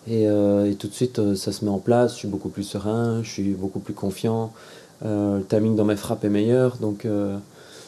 Et, 0.08 0.28
euh, 0.28 0.74
tout 0.74 0.88
de 0.88 0.94
suite, 0.94 1.20
euh, 1.20 1.36
ça 1.36 1.52
se 1.52 1.64
met 1.66 1.72
en 1.72 1.80
place. 1.80 2.14
Je 2.14 2.20
suis 2.20 2.28
beaucoup 2.28 2.50
plus 2.50 2.64
serein, 2.64 3.22
je 3.24 3.30
suis 3.30 3.52
beaucoup 3.52 3.80
plus 3.80 3.94
confiant. 3.94 4.52
Euh, 5.06 5.40
le 5.40 5.44
timing 5.44 5.76
dans 5.76 5.86
mes 5.86 5.96
frappes 5.96 6.24
est 6.24 6.30
meilleur. 6.30 6.78
Donc, 6.78 7.06
euh, 7.06 7.38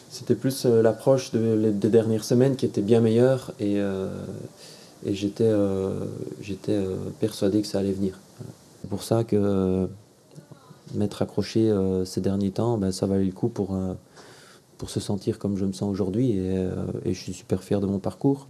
c'était 0.09 0.35
plus 0.35 0.65
euh, 0.65 0.81
l'approche 0.81 1.31
des 1.31 1.89
dernières 1.89 2.23
semaines 2.23 2.55
qui 2.55 2.65
était 2.65 2.81
bien 2.81 3.01
meilleure. 3.01 3.53
Et, 3.59 3.79
euh, 3.79 4.09
j'étais 5.05 5.51
persuadé 7.19 7.61
que 7.61 7.67
ça 7.67 7.79
allait 7.79 7.91
venir. 7.91 8.19
C'est 8.81 8.89
pour 8.89 9.03
ça 9.03 9.23
que 9.23 9.87
m'être 10.93 11.21
accroché 11.21 11.71
ces 12.05 12.21
derniers 12.21 12.51
temps, 12.51 12.77
ben, 12.77 12.91
ça 12.91 13.05
valait 13.05 13.25
le 13.25 13.31
coup 13.31 13.49
pour, 13.49 13.77
pour 14.77 14.89
se 14.89 14.99
sentir 14.99 15.39
comme 15.39 15.57
je 15.57 15.65
me 15.65 15.71
sens 15.73 15.89
aujourd'hui 15.89 16.31
et, 16.31 16.67
et 17.05 17.13
je 17.13 17.19
suis 17.19 17.33
super 17.33 17.63
fier 17.63 17.79
de 17.79 17.87
mon 17.87 17.99
parcours. 17.99 18.47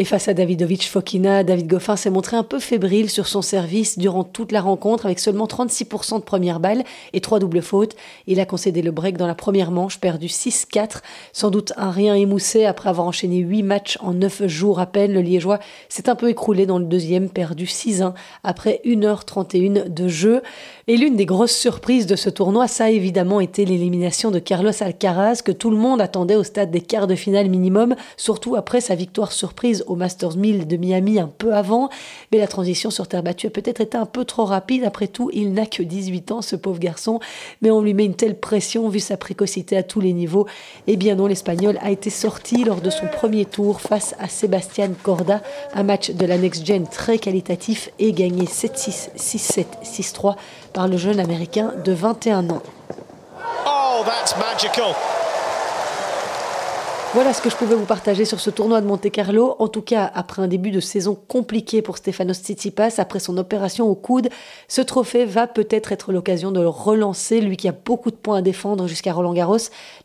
Et 0.00 0.04
face 0.04 0.28
à 0.28 0.34
Davidovic 0.34 0.88
Fokina, 0.88 1.42
David 1.42 1.66
Goffin 1.66 1.96
s'est 1.96 2.08
montré 2.08 2.36
un 2.36 2.44
peu 2.44 2.60
fébrile 2.60 3.10
sur 3.10 3.26
son 3.26 3.42
service 3.42 3.98
durant 3.98 4.22
toute 4.22 4.52
la 4.52 4.60
rencontre 4.60 5.06
avec 5.06 5.18
seulement 5.18 5.46
36% 5.46 6.20
de 6.20 6.22
première 6.22 6.60
balle 6.60 6.84
et 7.12 7.20
trois 7.20 7.40
doubles 7.40 7.62
fautes. 7.62 7.96
Il 8.28 8.38
a 8.38 8.46
concédé 8.46 8.80
le 8.80 8.92
break 8.92 9.16
dans 9.16 9.26
la 9.26 9.34
première 9.34 9.72
manche, 9.72 9.98
perdu 9.98 10.28
6-4, 10.28 11.00
sans 11.32 11.50
doute 11.50 11.72
un 11.76 11.90
rien 11.90 12.14
émoussé 12.14 12.64
après 12.64 12.90
avoir 12.90 13.08
enchaîné 13.08 13.38
8 13.38 13.64
matchs 13.64 13.98
en 14.00 14.14
9 14.14 14.46
jours 14.46 14.78
à 14.78 14.86
peine. 14.86 15.12
Le 15.12 15.20
Liégeois 15.20 15.58
s'est 15.88 16.08
un 16.08 16.14
peu 16.14 16.28
écroulé 16.28 16.64
dans 16.64 16.78
le 16.78 16.84
deuxième, 16.84 17.28
perdu 17.28 17.64
6-1 17.64 18.14
après 18.44 18.80
1h31 18.84 19.92
de 19.92 20.06
jeu. 20.06 20.42
Et 20.86 20.96
l'une 20.96 21.16
des 21.16 21.26
grosses 21.26 21.56
surprises 21.56 22.06
de 22.06 22.14
ce 22.14 22.30
tournoi, 22.30 22.68
ça 22.68 22.84
a 22.84 22.90
évidemment 22.90 23.40
été 23.40 23.64
l'élimination 23.64 24.30
de 24.30 24.38
Carlos 24.38 24.70
Alcaraz, 24.78 25.42
que 25.44 25.50
tout 25.50 25.70
le 25.70 25.76
monde 25.76 26.00
attendait 26.00 26.36
au 26.36 26.44
stade 26.44 26.70
des 26.70 26.82
quarts 26.82 27.08
de 27.08 27.16
finale 27.16 27.50
minimum, 27.50 27.96
surtout 28.16 28.54
après 28.54 28.80
sa 28.80 28.94
victoire 28.94 29.32
surprise 29.32 29.84
au 29.88 29.96
Masters 29.96 30.36
1000 30.36 30.66
de 30.66 30.76
Miami 30.76 31.18
un 31.18 31.26
peu 31.28 31.54
avant. 31.54 31.88
Mais 32.32 32.38
la 32.38 32.46
transition 32.46 32.90
sur 32.90 33.08
terre 33.08 33.22
battue 33.22 33.46
a 33.46 33.50
peut-être 33.50 33.80
été 33.80 33.96
un 33.96 34.06
peu 34.06 34.24
trop 34.24 34.44
rapide. 34.44 34.84
Après 34.84 35.08
tout, 35.08 35.30
il 35.32 35.52
n'a 35.52 35.66
que 35.66 35.82
18 35.82 36.32
ans, 36.32 36.42
ce 36.42 36.56
pauvre 36.56 36.78
garçon, 36.78 37.20
mais 37.62 37.70
on 37.70 37.80
lui 37.80 37.94
met 37.94 38.04
une 38.04 38.14
telle 38.14 38.38
pression 38.38 38.88
vu 38.88 39.00
sa 39.00 39.16
précocité 39.16 39.76
à 39.76 39.82
tous 39.82 40.00
les 40.00 40.12
niveaux. 40.12 40.46
Eh 40.86 40.96
bien 40.96 41.14
non, 41.14 41.26
l'Espagnol 41.26 41.78
a 41.82 41.90
été 41.90 42.10
sorti 42.10 42.64
lors 42.64 42.80
de 42.80 42.90
son 42.90 43.06
premier 43.06 43.44
tour 43.44 43.80
face 43.80 44.14
à 44.18 44.28
Sébastien 44.28 44.90
Corda, 45.02 45.42
un 45.74 45.82
match 45.82 46.10
de 46.10 46.26
la 46.26 46.38
Next 46.38 46.64
Gen 46.66 46.86
très 46.86 47.18
qualitatif 47.18 47.90
et 47.98 48.12
gagné 48.12 48.44
7-6, 48.44 49.10
6-7, 49.16 49.64
6-3 49.84 50.36
par 50.72 50.88
le 50.88 50.96
jeune 50.96 51.20
américain 51.20 51.72
de 51.84 51.92
21 51.92 52.50
ans. 52.50 52.62
Oh, 53.66 54.02
that's 54.04 54.36
magical. 54.38 54.94
Voilà 57.14 57.32
ce 57.32 57.40
que 57.40 57.48
je 57.48 57.56
pouvais 57.56 57.74
vous 57.74 57.86
partager 57.86 58.26
sur 58.26 58.38
ce 58.38 58.50
tournoi 58.50 58.82
de 58.82 58.86
Monte 58.86 59.10
Carlo. 59.10 59.56
En 59.60 59.68
tout 59.68 59.80
cas, 59.80 60.10
après 60.14 60.42
un 60.42 60.46
début 60.46 60.70
de 60.70 60.78
saison 60.78 61.16
compliqué 61.26 61.80
pour 61.80 61.96
Stefanos 61.96 62.36
Tsitsipas, 62.36 62.96
après 62.98 63.18
son 63.18 63.38
opération 63.38 63.88
au 63.88 63.94
coude, 63.94 64.28
ce 64.68 64.82
trophée 64.82 65.24
va 65.24 65.46
peut-être 65.46 65.90
être, 65.90 66.12
l'occasion 66.12 66.52
de 66.52 66.60
le 66.60 66.68
relancer, 66.68 67.40
lui 67.40 67.56
qui 67.56 67.66
a 67.66 67.72
beaucoup 67.72 68.10
de 68.10 68.16
points 68.16 68.36
à 68.36 68.42
défendre 68.42 68.86
jusqu'à 68.86 69.14
Roland 69.14 69.32
Garros, 69.32 69.56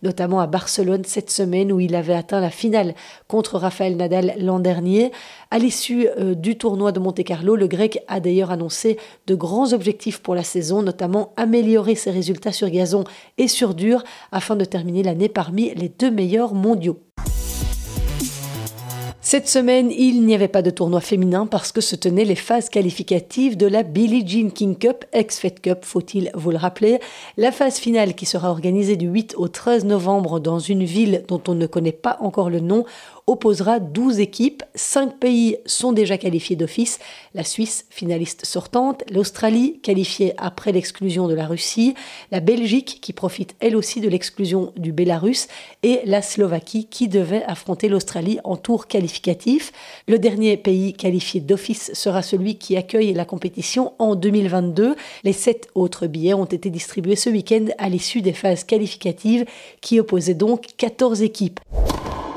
notamment 0.02 0.40
à 0.40 0.48
Barcelone 0.48 1.04
cette 1.06 1.30
semaine 1.30 1.74
où 1.74 1.82
il 1.82 1.94
avait 1.94 2.14
atteint 2.16 2.40
la 2.40 2.50
finale 2.50 2.96
contre 3.28 3.58
Rafael 3.58 3.98
Nadal 3.98 4.36
l'an 4.40 4.60
dernier. 4.60 5.12
À 5.52 5.60
l'issue 5.60 6.08
euh, 6.18 6.36
du 6.36 6.58
tournoi 6.58 6.94
de 6.94 7.02
Monte 7.02 7.24
Carlo, 7.26 7.58
le 7.58 7.68
Grec 7.68 8.00
a 8.08 8.22
d'ailleurs 8.22 8.50
annoncé 8.50 8.98
de 9.28 9.36
grands 9.36 9.74
objectifs 9.74 10.20
pour 10.20 10.36
la 10.36 10.44
saison, 10.44 10.82
notamment 10.82 11.34
améliorer 11.36 11.96
ses 11.96 12.12
résultats 12.12 12.54
sur 12.54 12.70
gazon 12.70 13.04
et 13.38 13.50
sur 13.50 13.74
dur 13.74 14.06
afin 14.32 14.56
de 14.56 14.64
terminer 14.64 15.04
l'année 15.04 15.30
parmi 15.30 15.76
les 15.76 15.90
deux 15.90 16.10
meilleurs 16.10 16.54
mondiaux. 16.54 17.03
Cette 19.34 19.50
semaine, 19.50 19.90
il 19.90 20.28
n'y 20.28 20.36
avait 20.36 20.48
pas 20.48 20.62
de 20.62 20.70
tournoi 20.70 21.02
féminin 21.02 21.48
parce 21.48 21.72
que 21.72 21.82
se 21.82 21.96
tenaient 21.96 22.24
les 22.24 22.36
phases 22.36 22.70
qualificatives 22.70 23.58
de 23.58 23.66
la 23.66 23.82
Billie 23.82 24.24
Jean 24.28 24.52
King 24.52 24.78
Cup, 24.78 25.06
ex-Fed 25.12 25.60
Cup, 25.60 25.80
faut-il 25.82 26.30
vous 26.36 26.52
le 26.52 26.58
rappeler. 26.58 27.00
La 27.38 27.52
phase 27.52 27.78
finale 27.78 28.14
qui 28.14 28.28
sera 28.28 28.52
organisée 28.52 28.96
du 28.96 29.08
8 29.08 29.34
au 29.36 29.48
13 29.48 29.86
novembre 29.86 30.40
dans 30.40 30.60
une 30.60 30.84
ville 30.84 31.24
dont 31.28 31.42
on 31.48 31.56
ne 31.56 31.66
connaît 31.66 31.92
pas 31.92 32.18
encore 32.20 32.52
le 32.52 32.60
nom 32.60 32.86
opposera 33.28 33.80
12 33.80 34.20
équipes. 34.20 34.64
5 34.76 35.20
pays 35.20 35.58
sont 35.66 35.94
déjà 35.94 36.18
qualifiés 36.18 36.56
d'office. 36.56 37.00
La 37.34 37.44
Suisse, 37.44 37.86
finaliste 37.90 38.46
sortante, 38.46 39.04
l'Australie, 39.12 39.80
qualifiée 39.82 40.34
après 40.38 40.72
l'exclusion 40.72 41.28
de 41.28 41.34
la 41.34 41.48
Russie, 41.48 41.94
la 42.32 42.40
Belgique, 42.40 43.00
qui 43.02 43.14
profite 43.14 43.56
elle 43.60 43.76
aussi 43.76 44.02
de 44.02 44.10
l'exclusion 44.10 44.74
du 44.76 44.92
Bélarus, 44.92 45.48
et 45.84 46.02
la 46.06 46.22
Slovaquie, 46.22 46.86
qui 46.86 47.08
devait 47.08 47.44
affronter 47.44 47.90
l'Australie 47.90 48.40
en 48.44 48.58
tour 48.58 48.88
qualificatif. 48.88 49.72
Le 50.08 50.20
dernier 50.20 50.58
pays 50.58 50.94
qualifié 50.94 51.40
d'office 51.40 51.92
sera 51.94 52.22
celui 52.22 52.58
qui 52.58 52.78
accueille 52.78 53.14
la 53.14 53.26
compétition 53.26 53.94
en 54.00 54.16
2022. 54.16 54.96
Les 55.24 55.34
7 55.34 55.70
autres 55.76 56.08
billets 56.08 56.34
ont 56.34 56.46
été 56.46 56.70
distribués 56.70 57.16
ce 57.16 57.30
week-end 57.30 57.66
à 57.78 57.90
l'issue 57.90 58.22
des 58.22 58.34
phases 58.34 58.64
qualificatives 58.64 59.46
qui 59.82 60.00
opposaient 60.00 60.34
donc 60.34 60.68
14 60.78 61.22
équipes. 61.22 61.60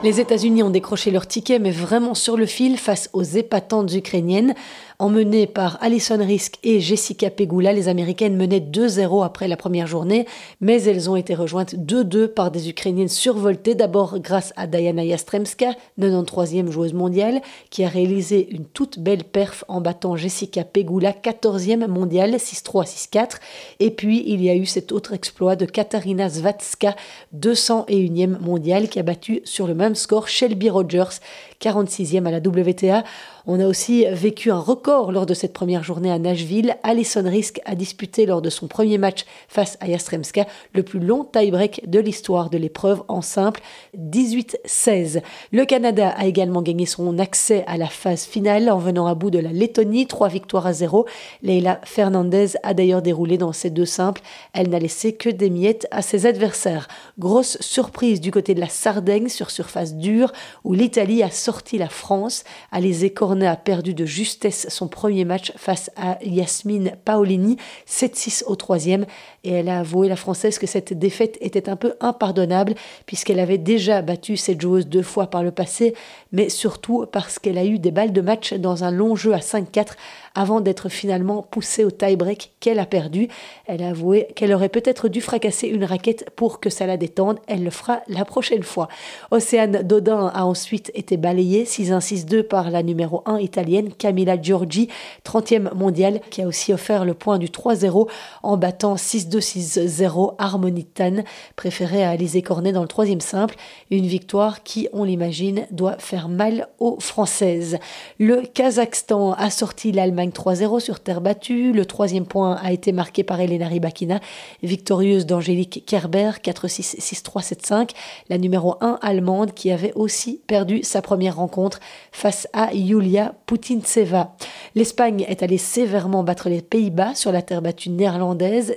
Les 0.02 0.20
États-Unis 0.20 0.62
ont 0.62 0.70
décroché 0.70 1.10
leur 1.10 1.26
ticket, 1.26 1.58
mais 1.58 1.70
vraiment 1.70 2.14
sur 2.14 2.36
le 2.36 2.46
fil 2.46 2.76
face 2.76 3.08
aux 3.14 3.22
épatantes 3.22 3.92
ukrainiennes. 3.94 4.54
Emmenées 4.98 5.46
par 5.46 5.76
Alison 5.82 6.16
Risk 6.24 6.58
et 6.64 6.80
Jessica 6.80 7.28
Pegula, 7.28 7.74
les 7.74 7.88
Américaines 7.88 8.34
menaient 8.34 8.60
2-0 8.60 9.26
après 9.26 9.46
la 9.46 9.58
première 9.58 9.86
journée, 9.86 10.26
mais 10.62 10.82
elles 10.84 11.10
ont 11.10 11.16
été 11.16 11.34
rejointes 11.34 11.74
2-2 11.74 12.28
par 12.28 12.50
des 12.50 12.70
Ukrainiennes 12.70 13.08
survoltées, 13.08 13.74
d'abord 13.74 14.18
grâce 14.20 14.54
à 14.56 14.66
Diana 14.66 15.04
Yastremska, 15.04 15.72
93e 16.00 16.70
joueuse 16.70 16.94
mondiale, 16.94 17.42
qui 17.68 17.84
a 17.84 17.88
réalisé 17.88 18.48
une 18.50 18.64
toute 18.64 18.98
belle 18.98 19.24
perf 19.24 19.64
en 19.68 19.82
battant 19.82 20.16
Jessica 20.16 20.64
Pegula, 20.64 21.12
14e 21.12 21.88
mondiale, 21.88 22.36
6-3, 22.36 22.86
6-4. 22.86 23.32
Et 23.80 23.90
puis, 23.90 24.24
il 24.26 24.42
y 24.42 24.48
a 24.48 24.54
eu 24.54 24.64
cet 24.64 24.92
autre 24.92 25.12
exploit 25.12 25.56
de 25.56 25.66
Katarina 25.66 26.30
Zvatska, 26.30 26.96
201e 27.38 28.40
mondiale, 28.40 28.88
qui 28.88 28.98
a 28.98 29.02
battu 29.02 29.42
sur 29.44 29.66
le 29.66 29.74
même 29.74 29.94
score 29.94 30.26
Shelby 30.26 30.70
Rogers, 30.70 31.20
46e 31.60 32.24
à 32.24 32.30
la 32.30 32.38
WTA. 32.38 33.04
On 33.46 33.60
a 33.60 33.66
aussi 33.66 34.06
vécu 34.10 34.50
un 34.50 34.58
record 34.58 34.85
lors 34.86 35.26
de 35.26 35.34
cette 35.34 35.52
première 35.52 35.82
journée 35.82 36.12
à 36.12 36.18
Nashville. 36.18 36.76
Alison 36.84 37.24
Risk 37.24 37.60
a 37.64 37.74
disputé 37.74 38.24
lors 38.24 38.40
de 38.40 38.50
son 38.50 38.68
premier 38.68 38.98
match 38.98 39.24
face 39.48 39.76
à 39.80 39.88
Yastremska 39.88 40.46
le 40.74 40.84
plus 40.84 41.00
long 41.00 41.24
tie-break 41.24 41.90
de 41.90 41.98
l'histoire 41.98 42.50
de 42.50 42.58
l'épreuve 42.58 43.02
en 43.08 43.20
simple, 43.20 43.62
18-16. 43.98 45.22
Le 45.50 45.64
Canada 45.64 46.14
a 46.16 46.26
également 46.26 46.62
gagné 46.62 46.86
son 46.86 47.18
accès 47.18 47.64
à 47.66 47.78
la 47.78 47.88
phase 47.88 48.26
finale 48.26 48.70
en 48.70 48.78
venant 48.78 49.06
à 49.06 49.16
bout 49.16 49.30
de 49.30 49.40
la 49.40 49.50
Lettonie, 49.50 50.06
trois 50.06 50.28
victoires 50.28 50.68
à 50.68 50.72
zéro. 50.72 51.06
Leila 51.42 51.80
Fernandez 51.82 52.50
a 52.62 52.72
d'ailleurs 52.72 53.02
déroulé 53.02 53.38
dans 53.38 53.52
ces 53.52 53.70
deux 53.70 53.86
simples. 53.86 54.22
Elle 54.52 54.68
n'a 54.70 54.78
laissé 54.78 55.14
que 55.14 55.30
des 55.30 55.50
miettes 55.50 55.88
à 55.90 56.00
ses 56.00 56.26
adversaires. 56.26 56.86
Grosse 57.18 57.60
surprise 57.60 58.20
du 58.20 58.30
côté 58.30 58.54
de 58.54 58.60
la 58.60 58.68
Sardaigne 58.68 59.28
sur 59.28 59.50
surface 59.50 59.96
dure 59.96 60.32
où 60.62 60.74
l'Italie 60.74 61.24
a 61.24 61.30
sorti 61.32 61.76
la 61.76 61.88
France. 61.88 62.44
Alizé 62.70 63.10
Cornet 63.10 63.48
a 63.48 63.56
perdu 63.56 63.92
de 63.92 64.04
justesse 64.04 64.68
son 64.76 64.88
premier 64.88 65.24
match 65.24 65.52
face 65.56 65.90
à 65.96 66.18
Yasmine 66.22 66.92
Paolini, 67.04 67.56
7-6 67.88 68.44
au 68.44 68.56
troisième, 68.56 69.06
et 69.46 69.52
elle 69.52 69.68
a 69.68 69.78
avoué, 69.78 70.08
la 70.08 70.16
Française, 70.16 70.58
que 70.58 70.66
cette 70.66 70.92
défaite 70.92 71.38
était 71.40 71.68
un 71.68 71.76
peu 71.76 71.94
impardonnable, 72.00 72.74
puisqu'elle 73.06 73.38
avait 73.38 73.58
déjà 73.58 74.02
battu 74.02 74.36
cette 74.36 74.60
joueuse 74.60 74.88
deux 74.88 75.02
fois 75.02 75.28
par 75.28 75.44
le 75.44 75.52
passé, 75.52 75.94
mais 76.32 76.48
surtout 76.48 77.06
parce 77.10 77.38
qu'elle 77.38 77.56
a 77.56 77.64
eu 77.64 77.78
des 77.78 77.92
balles 77.92 78.12
de 78.12 78.20
match 78.20 78.54
dans 78.54 78.82
un 78.82 78.90
long 78.90 79.14
jeu 79.14 79.32
à 79.34 79.38
5-4 79.38 79.92
avant 80.34 80.60
d'être 80.60 80.88
finalement 80.88 81.42
poussée 81.42 81.84
au 81.84 81.90
tie-break 81.90 82.52
qu'elle 82.60 82.78
a 82.78 82.86
perdu. 82.86 83.28
Elle 83.66 83.82
a 83.82 83.88
avoué 83.88 84.28
qu'elle 84.36 84.52
aurait 84.52 84.68
peut-être 84.68 85.08
dû 85.08 85.20
fracasser 85.20 85.66
une 85.66 85.84
raquette 85.84 86.28
pour 86.36 86.60
que 86.60 86.68
ça 86.68 86.86
la 86.86 86.96
détende. 86.96 87.38
Elle 87.46 87.64
le 87.64 87.70
fera 87.70 88.00
la 88.08 88.24
prochaine 88.24 88.62
fois. 88.62 88.88
Océane 89.30 89.82
Dodin 89.82 90.30
a 90.34 90.44
ensuite 90.44 90.90
été 90.94 91.16
balayée 91.16 91.64
6-1-6-2 91.64 92.42
par 92.42 92.70
la 92.70 92.82
numéro 92.82 93.22
1 93.24 93.38
italienne 93.38 93.92
Camilla 93.94 94.40
Giorgi, 94.40 94.88
30e 95.24 95.72
mondiale, 95.74 96.20
qui 96.30 96.42
a 96.42 96.46
aussi 96.46 96.72
offert 96.72 97.06
le 97.06 97.14
point 97.14 97.38
du 97.38 97.46
3-0 97.46 98.06
en 98.42 98.56
battant 98.58 98.96
6-2-6-0 99.38 100.34
Harmonitan, 100.38 101.22
préférée 101.56 102.04
à 102.04 102.10
Alizé 102.10 102.42
Cornet 102.42 102.72
dans 102.72 102.82
le 102.82 102.88
troisième 102.88 103.20
simple. 103.20 103.56
Une 103.90 104.06
victoire 104.06 104.62
qui, 104.62 104.88
on 104.92 105.04
l'imagine, 105.04 105.66
doit 105.70 105.98
faire 105.98 106.28
mal 106.28 106.68
aux 106.78 106.98
Françaises. 107.00 107.78
Le 108.18 108.42
Kazakhstan 108.42 109.32
a 109.32 109.50
sorti 109.50 109.92
l'Allemagne 109.92 110.30
3-0 110.30 110.80
sur 110.80 111.00
terre 111.00 111.20
battue. 111.20 111.72
Le 111.72 111.86
troisième 111.86 112.26
point 112.26 112.54
a 112.62 112.72
été 112.72 112.92
marqué 112.92 113.22
par 113.24 113.40
Elena 113.40 113.68
Rybakina, 113.68 114.20
victorieuse 114.62 115.26
d'Angélique 115.26 115.84
Kerber 115.86 116.32
4-6, 116.42 116.98
6-3, 117.00 117.54
7-5. 117.54 117.90
La 118.28 118.38
numéro 118.38 118.76
1 118.80 118.98
allemande 119.02 119.52
qui 119.52 119.70
avait 119.70 119.92
aussi 119.94 120.40
perdu 120.46 120.82
sa 120.82 121.02
première 121.02 121.36
rencontre 121.36 121.80
face 122.12 122.48
à 122.52 122.72
Yulia 122.74 123.34
Putintseva. 123.46 124.36
L'Espagne 124.74 125.24
est 125.28 125.42
allée 125.42 125.58
sévèrement 125.58 126.22
battre 126.22 126.48
les 126.48 126.62
Pays-Bas 126.62 127.14
sur 127.14 127.32
la 127.32 127.42
terre 127.42 127.62
battue 127.62 127.90
néerlandaise 127.90 128.74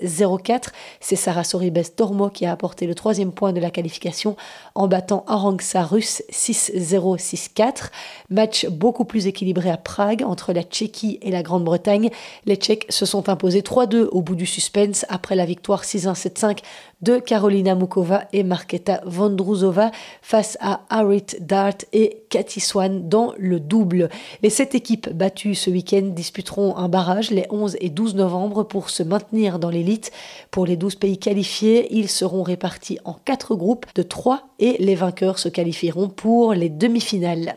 0-4. 0.49 0.67
C'est 0.99 1.15
Sarah 1.15 1.43
Soribes 1.43 1.79
Tormo 1.95 2.29
qui 2.29 2.45
a 2.45 2.51
apporté 2.51 2.87
le 2.87 2.95
troisième 2.95 3.31
point 3.31 3.53
de 3.53 3.59
la 3.59 3.69
qualification 3.69 4.35
en 4.75 4.87
battant 4.87 5.23
Arangsa 5.27 5.83
russe 5.83 6.23
6-0, 6.31 7.17
6-4. 7.17 7.91
Match 8.29 8.67
beaucoup 8.67 9.05
plus 9.05 9.27
équilibré 9.27 9.69
à 9.69 9.77
Prague 9.77 10.23
entre 10.23 10.53
la 10.53 10.63
Tchéquie 10.63 11.19
et 11.21 11.31
la 11.31 11.43
Grande-Bretagne. 11.43 12.09
Les 12.45 12.55
Tchèques 12.55 12.87
se 12.89 13.05
sont 13.05 13.29
imposés 13.29 13.61
3-2 13.61 14.07
au 14.11 14.21
bout 14.21 14.35
du 14.35 14.45
suspense 14.45 15.05
après 15.09 15.35
la 15.35 15.45
victoire 15.45 15.83
6-1-7-5 15.83 16.59
de 17.01 17.17
Karolina 17.17 17.75
Mukova 17.75 18.25
et 18.33 18.43
Marketa 18.43 19.01
Vondruzova 19.05 19.91
face 20.21 20.57
à 20.59 20.81
Harit 20.89 21.25
Dart 21.39 21.77
et 21.93 22.23
Cathy 22.29 22.59
Swan 22.59 23.07
dans 23.07 23.33
le 23.37 23.59
double. 23.59 24.09
Les 24.41 24.49
sept 24.49 24.75
équipes 24.75 25.09
battues 25.09 25.55
ce 25.55 25.69
week-end 25.69 26.01
disputeront 26.03 26.75
un 26.77 26.89
barrage 26.89 27.31
les 27.31 27.45
11 27.49 27.77
et 27.79 27.89
12 27.89 28.15
novembre 28.15 28.63
pour 28.63 28.89
se 28.89 29.03
maintenir 29.03 29.59
dans 29.59 29.69
l'élite. 29.69 30.11
Pour 30.51 30.65
les 30.65 30.77
12 30.77 30.95
pays 30.95 31.17
qualifiés, 31.17 31.87
ils 31.91 32.09
seront 32.09 32.43
répartis 32.43 32.99
en 33.05 33.13
quatre 33.13 33.55
groupes 33.55 33.85
de 33.95 34.03
3 34.03 34.49
et 34.59 34.77
les 34.79 34.95
vainqueurs 34.95 35.39
se 35.39 35.49
qualifieront 35.49 36.09
pour 36.09 36.53
les 36.53 36.69
demi-finales. 36.69 37.55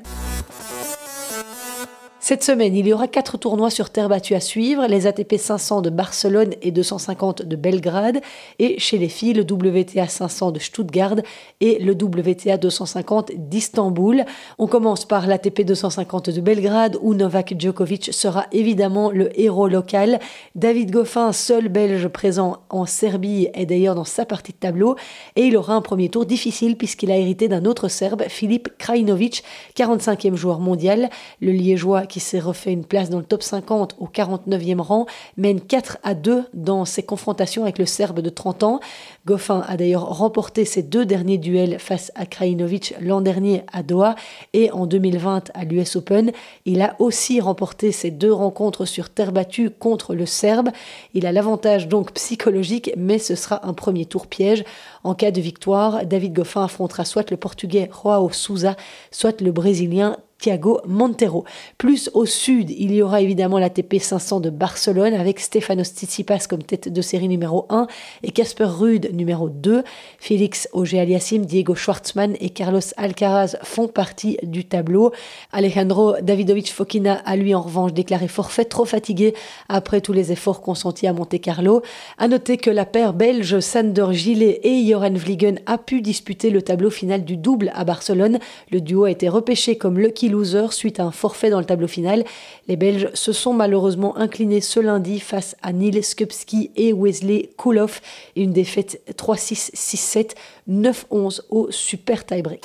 Cette 2.25 2.45
semaine, 2.45 2.77
il 2.77 2.87
y 2.87 2.93
aura 2.93 3.09
quatre 3.09 3.37
tournois 3.37 3.69
sur 3.69 3.91
terre 3.91 4.09
battue 4.09 4.37
à 4.37 4.41
suivre, 4.41 4.87
les 4.87 5.09
ATP 5.09 5.39
500 5.39 5.83
de 5.83 5.91
Barcelone 5.91 6.53
et 6.63 6.71
250 6.71 7.43
de 7.43 7.57
Belgrade, 7.57 8.21
et 8.61 8.79
chez 8.79 8.97
les 8.97 9.09
filles, 9.09 9.33
le 9.33 9.43
WTA 9.43 10.07
500 10.07 10.53
de 10.53 10.61
Stuttgart 10.61 11.17
et 11.61 11.81
le 11.81 11.95
WTA 11.95 12.59
250 12.59 13.33
d'Istanbul. 13.35 14.25
On 14.61 14.69
commence 14.69 15.05
par 15.05 15.27
l'ATP 15.27 15.63
250 15.63 16.31
de 16.31 16.41
Belgrade, 16.41 16.97
où 17.03 17.15
Novak 17.15 17.55
Djokovic 17.59 18.13
sera 18.13 18.47
évidemment 18.53 19.11
le 19.11 19.37
héros 19.37 19.67
local. 19.67 20.21
David 20.55 20.93
Goffin, 20.93 21.33
seul 21.33 21.71
belge 21.71 22.07
présent 22.07 22.59
en 22.71 22.87
Serbie, 22.87 23.49
est 23.53 23.67
d'ailleurs 23.67 23.97
dans 23.97 24.05
sa 24.05 24.27
partie 24.27 24.53
de 24.53 24.59
tableau, 24.59 24.95
et 25.35 25.43
il 25.43 25.57
aura 25.57 25.75
un 25.75 25.83
premier 25.83 26.09
tour 26.09 26.25
difficile 26.25 26.77
puisqu'il 26.77 27.11
a 27.11 27.17
hérité 27.17 27.49
d'un 27.49 27.65
autre 27.65 27.89
Serbe, 27.89 28.23
Filip 28.29 28.69
Krajinovic, 28.79 29.43
45e 29.77 30.37
joueur 30.37 30.61
mondial. 30.61 31.11
Le 31.41 31.51
Liégeois 31.51 32.07
qui 32.13 32.21
s'est 32.21 32.41
refait 32.41 32.75
une 32.75 32.85
place 32.85 33.09
dans 33.09 33.17
le 33.17 33.25
top 33.25 33.43
50 33.43 33.97
au 33.99 34.07
49e 34.07 34.81
rang, 34.81 35.07
mène 35.39 35.63
4 35.63 35.97
à 36.03 36.13
2 36.13 36.45
dans 36.53 36.85
ses 36.85 37.03
confrontations 37.03 37.63
avec 37.63 37.79
le 37.79 37.87
Serbe 37.87 38.21
de 38.21 38.29
30 38.29 38.65
ans. 38.65 38.81
Goffin 39.25 39.65
a 39.67 39.79
d'ailleurs 39.79 40.05
remporté 40.19 40.67
ses 40.67 40.83
deux 40.83 41.07
derniers 41.07 41.39
duels 41.39 41.79
face 41.79 42.13
à 42.15 42.27
Krajinovic 42.27 42.95
l'an 43.01 43.23
dernier 43.23 43.63
à 43.73 43.83
Doha 43.83 44.15
et 44.53 44.71
en 44.73 44.85
2020 44.85 45.53
à 45.55 45.65
l'US 45.65 45.97
Open. 45.97 46.33
Il 46.67 46.83
a 46.83 46.97
aussi 46.99 47.41
remporté 47.41 47.93
ses 47.93 48.11
deux 48.11 48.33
rencontres 48.33 48.85
sur 48.85 49.09
terre 49.09 49.33
battue 49.33 49.71
contre 49.71 50.15
le 50.15 50.27
Serbe. 50.27 50.69
Il 51.15 51.25
a 51.25 51.33
l'avantage 51.33 51.89
donc 51.89 52.13
psychologique, 52.13 52.93
mais 52.99 53.19
ce 53.19 53.35
sera 53.35 53.67
un 53.67 53.73
premier 53.73 54.05
tour 54.05 54.27
piège. 54.27 54.65
En 55.03 55.15
cas 55.15 55.31
de 55.31 55.41
victoire, 55.41 56.05
David 56.05 56.35
Goffin 56.35 56.65
affrontera 56.65 57.07
soit 57.07 57.31
le 57.31 57.39
Portugais 57.39 57.89
Joao 57.91 58.31
Souza, 58.33 58.77
soit 59.11 59.41
le 59.41 59.51
Brésilien 59.51 60.19
Thiago 60.43 60.81
Montero. 60.89 61.45
Plus 61.79 62.11
au 62.15 62.27
sud, 62.27 62.71
il 62.71 62.93
y 62.93 63.01
aura 63.01 63.21
évidemment 63.21 63.59
l'ATP 63.59 64.01
500 64.01 64.41
de 64.41 64.51
Barcelone 64.51 65.15
avec 65.15 65.39
Stefanos 65.39 65.87
Tsitsipas 65.95 66.47
comme 66.51 66.65
tête 66.65 66.93
de 66.93 67.01
série 67.01 67.29
numéro 67.29 67.67
1 67.71 67.87
et 68.25 68.33
Casper 68.33 68.65
Ruud 68.65 69.11
numéro 69.13 69.49
2. 69.49 69.85
Félix 70.19 70.69
Auger-Aliassime, 70.73 71.47
Diego 71.47 71.77
Schwartzmann 71.77 72.35
et 72.41 72.51
Carlos 72.51 72.81
Alcaraz 72.97 73.55
font 73.63 73.87
partie 73.87 74.37
du 74.43 74.65
tableau. 74.65 75.13
Alejandro 75.53 76.17
Davidovich 76.21 76.73
Fokina 76.73 77.23
a 77.25 77.37
lui 77.37 77.55
en 77.55 77.63
revanche 77.63 77.93
déclaré 77.93 78.27
forfait, 78.27 78.65
trop 78.65 78.85
fatigué 78.85 79.35
après 79.69 80.01
tous 80.01 80.13
les 80.13 80.33
efforts 80.33 80.61
consentis 80.61 81.07
à 81.07 81.13
Monte 81.13 81.41
Carlo. 81.41 81.83
À 82.19 82.27
noter 82.27 82.57
que 82.57 82.71
la 82.71 82.85
paire 82.85 83.13
belge 83.13 83.61
Sander 83.61 84.09
Gillet 84.11 84.59
et 84.65 84.85
Joran 84.89 85.15
Vliegen 85.15 85.61
a 85.67 85.79
pu 85.79 86.01
disputer 86.03 86.51
le 86.51 86.63
tableau 86.63 86.91
final 86.91 87.25
du 87.25 87.37
double 87.37 87.71
à 87.77 87.85
Barcelone. 87.85 88.41
Le 88.73 88.81
duo 88.81 89.05
a 89.05 89.11
été 89.13 89.29
repêché 89.29 89.77
comme 89.77 90.01
lucky 90.01 90.32
loser 90.33 90.73
suite 90.73 90.99
à 90.99 91.05
un 91.05 91.13
forfait 91.13 91.51
dans 91.51 91.61
le 91.61 91.65
tableau 91.65 91.87
final. 91.87 92.25
Les 92.67 92.77
Belges 92.77 93.09
se 93.15 93.33
sont 93.33 93.53
malheureusement 93.53 94.17
inclinés 94.17 94.61
ce 94.61 94.81
lundi 94.81 95.21
face 95.21 95.55
à 95.63 95.73
Neil 95.73 96.03
Skupski 96.03 96.71
et 96.75 96.93
Wesley 96.93 97.51
Kuloff. 97.57 98.01
Une 98.35 98.53
défaite 98.53 99.01
3-6, 99.17 99.73
6-7, 99.75 100.31
9-11 100.69 101.43
au 101.51 101.71
super 101.71 102.27
tie-break. 102.27 102.63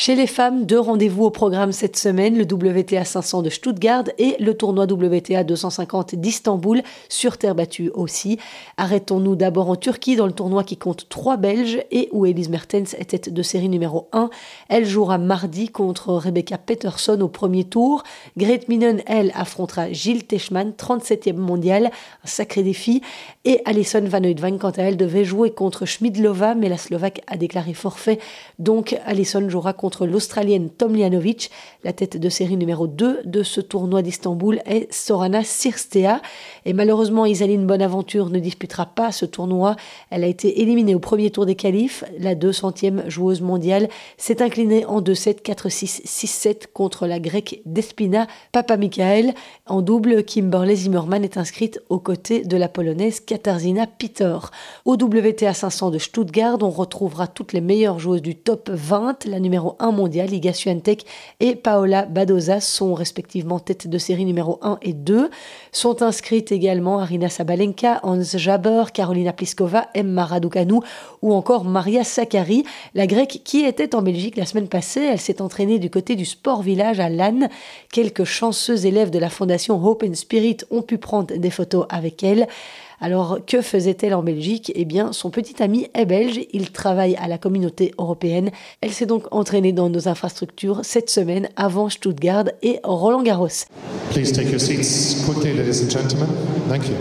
Chez 0.00 0.14
les 0.14 0.28
femmes, 0.28 0.64
deux 0.64 0.78
rendez-vous 0.78 1.24
au 1.24 1.30
programme 1.30 1.72
cette 1.72 1.96
semaine, 1.96 2.38
le 2.38 2.44
WTA 2.44 3.04
500 3.04 3.42
de 3.42 3.50
Stuttgart 3.50 4.04
et 4.16 4.36
le 4.38 4.54
tournoi 4.54 4.84
WTA 4.84 5.42
250 5.42 6.14
d'Istanbul, 6.14 6.82
sur 7.08 7.36
terre 7.36 7.56
battue 7.56 7.90
aussi. 7.94 8.38
Arrêtons-nous 8.76 9.34
d'abord 9.34 9.70
en 9.70 9.74
Turquie, 9.74 10.14
dans 10.14 10.26
le 10.26 10.32
tournoi 10.32 10.62
qui 10.62 10.76
compte 10.76 11.08
trois 11.08 11.36
Belges 11.36 11.80
et 11.90 12.08
où 12.12 12.26
Elise 12.26 12.48
Mertens 12.48 12.94
est 12.96 13.10
tête 13.10 13.34
de 13.34 13.42
série 13.42 13.68
numéro 13.68 14.08
1. 14.12 14.30
Elle 14.68 14.86
jouera 14.86 15.18
mardi 15.18 15.68
contre 15.68 16.12
Rebecca 16.12 16.58
Peterson 16.58 17.20
au 17.20 17.28
premier 17.28 17.64
tour. 17.64 18.04
Grete 18.36 18.68
Minen, 18.68 19.02
elle, 19.04 19.32
affrontera 19.34 19.90
Gilles 19.90 20.28
Techman, 20.28 20.74
37e 20.78 21.34
mondial, 21.34 21.86
un 22.22 22.28
sacré 22.28 22.62
défi. 22.62 23.02
Et 23.44 23.62
Alison 23.64 24.04
Van 24.04 24.22
Oudvank, 24.22 24.60
quant 24.60 24.70
à 24.70 24.82
elle, 24.82 24.96
devait 24.96 25.24
jouer 25.24 25.50
contre 25.50 25.86
Schmidlova, 25.86 26.54
mais 26.54 26.68
la 26.68 26.78
Slovaque 26.78 27.20
a 27.26 27.36
déclaré 27.36 27.74
forfait. 27.74 28.20
Donc 28.60 28.96
Alison 29.04 29.48
jouera 29.48 29.72
contre 29.72 29.87
contre 29.88 30.06
l'Australienne 30.06 30.68
Tomljanovic. 30.68 31.50
La 31.82 31.94
tête 31.94 32.18
de 32.18 32.28
série 32.28 32.58
numéro 32.58 32.86
2 32.86 33.20
de 33.24 33.42
ce 33.42 33.62
tournoi 33.62 34.02
d'Istanbul 34.02 34.60
est 34.66 34.92
Sorana 34.92 35.42
Sirstea. 35.42 36.20
Et 36.66 36.74
malheureusement, 36.74 37.24
Isaline 37.24 37.66
Bonaventure 37.66 38.28
ne 38.28 38.38
disputera 38.38 38.84
pas 38.84 39.12
ce 39.12 39.24
tournoi. 39.24 39.76
Elle 40.10 40.24
a 40.24 40.26
été 40.26 40.60
éliminée 40.60 40.94
au 40.94 40.98
premier 40.98 41.30
tour 41.30 41.46
des 41.46 41.54
qualifs. 41.54 42.04
La 42.18 42.34
200e 42.34 43.08
joueuse 43.08 43.40
mondiale 43.40 43.88
s'est 44.18 44.42
inclinée 44.42 44.84
en 44.84 45.00
2-7, 45.00 45.40
4-6, 45.40 46.02
6-7 46.04 46.66
contre 46.74 47.06
la 47.06 47.18
grecque 47.18 47.62
Despina 47.64 48.26
Papa 48.52 48.76
Michael. 48.76 49.32
En 49.64 49.80
double, 49.80 50.22
Kimberley 50.22 50.76
Zimmerman 50.76 51.24
est 51.24 51.38
inscrite 51.38 51.80
aux 51.88 51.98
côtés 51.98 52.44
de 52.44 52.58
la 52.58 52.68
polonaise 52.68 53.20
Katarzyna 53.20 53.86
Peter. 53.86 54.36
Au 54.84 54.96
WTA 54.96 55.54
500 55.54 55.92
de 55.92 55.98
Stuttgart, 55.98 56.58
on 56.60 56.68
retrouvera 56.68 57.26
toutes 57.26 57.54
les 57.54 57.62
meilleures 57.62 57.98
joueuses 57.98 58.20
du 58.20 58.34
top 58.34 58.68
20. 58.68 59.24
La 59.24 59.40
numéro 59.40 59.76
1 59.80 59.92
mondial, 59.92 60.32
Iga 60.32 60.52
Swiatek 60.52 61.04
et 61.40 61.56
Paola 61.56 62.06
Badoza 62.06 62.60
sont 62.60 62.94
respectivement 62.94 63.58
tête 63.58 63.88
de 63.88 63.98
série 63.98 64.24
numéro 64.24 64.58
1 64.62 64.78
et 64.82 64.92
2. 64.92 65.30
Sont 65.72 66.02
inscrites 66.02 66.52
également 66.52 66.98
Arina 66.98 67.28
Sabalenka, 67.28 68.00
Hans 68.02 68.22
Jaber, 68.22 68.84
Carolina 68.92 69.32
Pliskova, 69.32 69.88
Emma 69.94 70.24
Raducanu 70.24 70.80
ou 71.22 71.34
encore 71.34 71.64
Maria 71.64 72.04
Sakkari, 72.04 72.64
la 72.94 73.06
grecque 73.06 73.40
qui 73.44 73.64
était 73.64 73.94
en 73.94 74.02
Belgique 74.02 74.36
la 74.36 74.46
semaine 74.46 74.68
passée. 74.68 75.02
Elle 75.02 75.20
s'est 75.20 75.42
entraînée 75.42 75.78
du 75.78 75.90
côté 75.90 76.16
du 76.16 76.24
Sport 76.24 76.62
Village 76.62 77.00
à 77.00 77.08
Lannes. 77.08 77.48
Quelques 77.92 78.24
chanceux 78.24 78.86
élèves 78.86 79.10
de 79.10 79.18
la 79.18 79.30
fondation 79.30 79.84
Hope 79.84 80.04
and 80.06 80.14
Spirit 80.14 80.58
ont 80.70 80.82
pu 80.82 80.98
prendre 80.98 81.36
des 81.36 81.50
photos 81.50 81.86
avec 81.88 82.22
elle. 82.22 82.46
Alors, 83.00 83.38
que 83.46 83.62
faisait-elle 83.62 84.14
en 84.14 84.22
Belgique? 84.22 84.72
Eh 84.74 84.84
bien, 84.84 85.12
son 85.12 85.30
petit 85.30 85.62
ami 85.62 85.88
est 85.94 86.04
belge, 86.04 86.40
il 86.52 86.72
travaille 86.72 87.14
à 87.16 87.28
la 87.28 87.38
communauté 87.38 87.94
européenne. 87.96 88.50
Elle 88.80 88.90
s'est 88.90 89.06
donc 89.06 89.24
entraînée 89.30 89.72
dans 89.72 89.88
nos 89.88 90.08
infrastructures 90.08 90.80
cette 90.82 91.08
semaine 91.08 91.48
avant 91.54 91.88
Stuttgart 91.88 92.46
et 92.62 92.80
Roland 92.82 93.22
Garros. 93.22 93.66
Please 94.10 94.32
take 94.32 94.50
your 94.50 94.60
seats 94.60 95.24
quickly, 95.24 95.54
ladies 95.54 95.84
and 95.84 95.90
gentlemen. 95.90 96.28
Thank 96.68 96.88
you. 96.88 96.94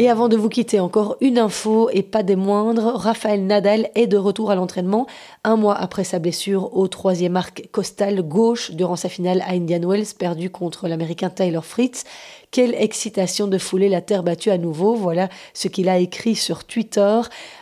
Et 0.00 0.08
avant 0.08 0.28
de 0.28 0.36
vous 0.38 0.48
quitter, 0.48 0.80
encore 0.80 1.16
une 1.20 1.38
info 1.38 1.90
et 1.92 2.02
pas 2.02 2.22
des 2.22 2.36
moindres, 2.36 2.94
Raphaël 2.94 3.44
Nadal 3.44 3.90
est 3.94 4.06
de 4.06 4.16
retour 4.16 4.50
à 4.50 4.54
l'entraînement 4.54 5.06
un 5.44 5.56
mois 5.56 5.74
après 5.74 6.04
sa 6.04 6.18
blessure 6.18 6.74
au 6.74 6.88
troisième 6.88 7.36
arc 7.36 7.68
costal 7.70 8.22
gauche 8.22 8.70
durant 8.70 8.96
sa 8.96 9.10
finale 9.10 9.42
à 9.42 9.50
Indian 9.50 9.86
Wells 9.86 10.14
perdue 10.18 10.48
contre 10.48 10.88
l'américain 10.88 11.28
Tyler 11.28 11.60
Fritz. 11.62 12.04
Quelle 12.50 12.74
excitation 12.74 13.46
de 13.46 13.58
fouler 13.58 13.88
la 13.88 14.00
terre 14.00 14.24
battue 14.24 14.50
à 14.50 14.58
nouveau. 14.58 14.96
Voilà 14.96 15.28
ce 15.54 15.68
qu'il 15.68 15.88
a 15.88 15.98
écrit 15.98 16.34
sur 16.34 16.64
Twitter 16.64 17.20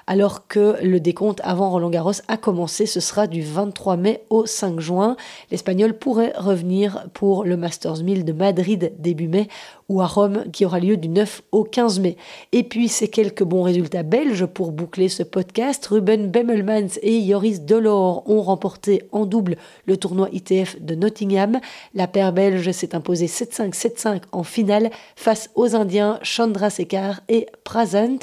alors 0.08 0.46
que 0.48 0.76
le 0.82 1.00
décompte 1.00 1.42
avant 1.44 1.70
Roland 1.70 1.90
Garros 1.90 2.12
a 2.28 2.38
commencé. 2.38 2.86
Ce 2.86 2.98
sera 2.98 3.26
du 3.26 3.42
23 3.42 3.98
mai 3.98 4.22
au 4.30 4.46
5 4.46 4.80
juin. 4.80 5.16
L'Espagnol 5.50 5.92
pourrait 5.92 6.32
revenir 6.36 7.06
pour 7.12 7.44
le 7.44 7.58
Masters 7.58 8.02
1000 8.02 8.24
de 8.24 8.32
Madrid 8.32 8.92
début 8.98 9.28
mai 9.28 9.48
ou 9.90 10.00
à 10.00 10.06
Rome 10.06 10.44
qui 10.50 10.64
aura 10.64 10.80
lieu 10.80 10.96
du 10.96 11.08
9 11.08 11.42
au 11.52 11.62
15 11.62 12.00
mai. 12.00 12.16
Et 12.52 12.62
puis 12.62 12.88
ces 12.88 13.08
quelques 13.08 13.42
bons 13.42 13.62
résultats 13.62 14.02
belges 14.02 14.46
pour 14.46 14.72
boucler 14.72 15.10
ce 15.10 15.22
podcast. 15.22 15.86
Ruben 15.86 16.30
Bemmelmans 16.30 16.98
et 17.02 17.28
Joris 17.28 17.60
Delors 17.60 18.28
ont 18.28 18.40
remporté 18.40 19.02
en 19.12 19.26
double 19.26 19.56
le 19.84 19.98
tournoi 19.98 20.30
ITF 20.32 20.80
de 20.80 20.94
Nottingham. 20.94 21.60
La 21.94 22.06
paire 22.06 22.32
belge 22.32 22.70
s'est 22.72 22.94
imposée 22.94 23.26
7-5, 23.26 23.74
7-5 23.74 24.22
en 24.32 24.42
finale 24.42 24.90
face 25.16 25.50
aux 25.54 25.76
Indiens 25.76 26.18
Chandra 26.22 26.70
Sekar 26.70 27.20
et 27.28 27.46
Prazant. 27.62 28.18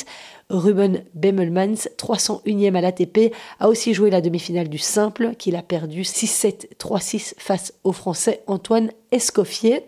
Ruben 0.50 1.04
Bemmelmans, 1.16 1.88
301e 1.98 2.76
à 2.76 2.82
l'ATP, 2.82 3.34
a 3.60 3.68
aussi 3.68 3.94
joué 3.96 4.12
la 4.12 4.22
demi-finale 4.22 4.70
du 4.70 4.78
simple 4.78 5.34
qu'il 5.38 5.56
a 5.56 5.64
perdu 5.64 6.04
6-7, 6.04 6.78
3-6 6.78 7.34
face 7.38 7.74
au 7.84 7.92
Français 7.92 8.44
Antoine 8.46 8.92
Escoffier. 9.12 9.84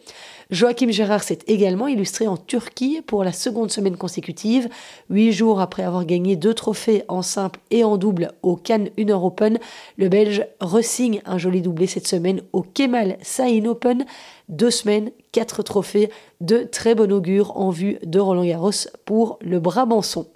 Joachim 0.49 0.89
Gérard 0.89 1.23
s'est 1.23 1.39
également 1.47 1.87
illustré 1.87 2.25
en 2.25 2.37
Turquie 2.37 3.01
pour 3.05 3.23
la 3.23 3.33
seconde 3.33 3.69
semaine 3.69 3.97
consécutive. 3.97 4.69
Huit 5.09 5.33
jours 5.33 5.59
après 5.59 5.83
avoir 5.83 6.05
gagné 6.05 6.37
deux 6.37 6.53
trophées 6.53 7.03
en 7.09 7.21
simple 7.21 7.59
et 7.69 7.83
en 7.83 7.97
double 7.97 8.31
au 8.43 8.55
Cannes 8.55 8.89
Une 8.95 9.11
Open, 9.11 9.59
le 9.97 10.07
Belge 10.07 10.45
ressigne 10.61 11.21
un 11.25 11.37
joli 11.37 11.61
doublé 11.61 11.85
cette 11.85 12.07
semaine 12.07 12.41
au 12.53 12.61
Kemal 12.61 13.17
Sahin 13.21 13.65
Open 13.65 14.05
Deux 14.49 14.71
semaines, 14.71 15.11
quatre 15.33 15.61
trophées, 15.61 16.09
de 16.39 16.59
très 16.59 16.95
bon 16.95 17.11
augure 17.11 17.57
en 17.57 17.69
vue 17.69 17.97
de 18.03 18.17
Roland 18.19 18.45
Garros 18.45 18.71
pour 19.03 19.37
le 19.41 19.59
Brabançon. 19.59 20.27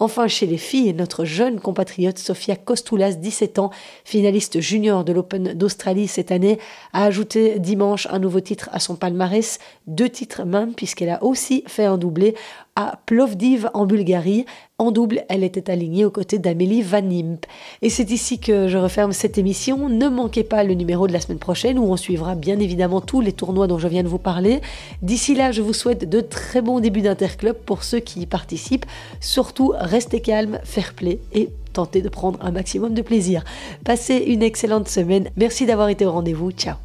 Enfin, 0.00 0.28
chez 0.28 0.46
les 0.46 0.58
filles, 0.58 0.92
notre 0.92 1.24
jeune 1.24 1.60
compatriote 1.60 2.18
Sofia 2.18 2.56
Kostoulas, 2.56 3.14
17 3.14 3.58
ans, 3.58 3.70
finaliste 4.04 4.60
junior 4.60 5.02
de 5.02 5.14
l'Open 5.14 5.54
d'Australie 5.54 6.08
cette 6.08 6.30
année, 6.30 6.58
a 6.92 7.04
ajouté 7.04 7.58
dimanche 7.58 8.06
un 8.10 8.18
nouveau 8.18 8.40
titre 8.40 8.68
à 8.72 8.80
son 8.80 8.96
palmarès, 8.96 9.58
deux 9.86 10.10
titres 10.10 10.44
même 10.44 10.74
puisqu'elle 10.74 11.10
a 11.10 11.22
aussi 11.24 11.64
fait 11.66 11.84
un 11.84 11.96
doublé 11.96 12.34
à 12.76 12.98
Plovdiv 13.06 13.68
en 13.74 13.86
Bulgarie. 13.86 14.44
En 14.78 14.90
double, 14.90 15.24
elle 15.28 15.44
était 15.44 15.70
alignée 15.70 16.04
aux 16.04 16.10
côtés 16.10 16.38
d'Amélie 16.38 16.82
Van 16.82 16.98
Imp. 16.98 17.46
Et 17.82 17.90
c'est 17.90 18.10
ici 18.10 18.40
que 18.40 18.68
je 18.68 18.76
referme 18.76 19.12
cette 19.12 19.38
émission. 19.38 19.88
Ne 19.88 20.08
manquez 20.08 20.42
pas 20.42 20.64
le 20.64 20.74
numéro 20.74 21.06
de 21.06 21.12
la 21.12 21.20
semaine 21.20 21.38
prochaine 21.38 21.78
où 21.78 21.84
on 21.84 21.96
suivra 21.96 22.34
bien 22.34 22.58
évidemment 22.58 23.00
tous 23.00 23.20
les 23.20 23.32
tournois 23.32 23.66
dont 23.66 23.78
je 23.78 23.88
viens 23.88 24.02
de 24.02 24.08
vous 24.08 24.18
parler. 24.18 24.60
D'ici 25.02 25.34
là, 25.34 25.52
je 25.52 25.62
vous 25.62 25.72
souhaite 25.72 26.08
de 26.08 26.20
très 26.20 26.60
bons 26.62 26.80
débuts 26.80 27.02
d'interclub 27.02 27.56
pour 27.56 27.84
ceux 27.84 28.00
qui 28.00 28.22
y 28.22 28.26
participent. 28.26 28.86
Surtout, 29.20 29.72
restez 29.76 30.20
calme, 30.20 30.58
fair 30.64 30.94
play 30.94 31.20
et 31.32 31.50
tentez 31.72 32.02
de 32.02 32.08
prendre 32.08 32.38
un 32.42 32.50
maximum 32.50 32.94
de 32.94 33.02
plaisir. 33.02 33.44
Passez 33.84 34.16
une 34.16 34.42
excellente 34.42 34.88
semaine. 34.88 35.28
Merci 35.36 35.66
d'avoir 35.66 35.88
été 35.88 36.04
au 36.06 36.12
rendez-vous. 36.12 36.50
Ciao. 36.50 36.76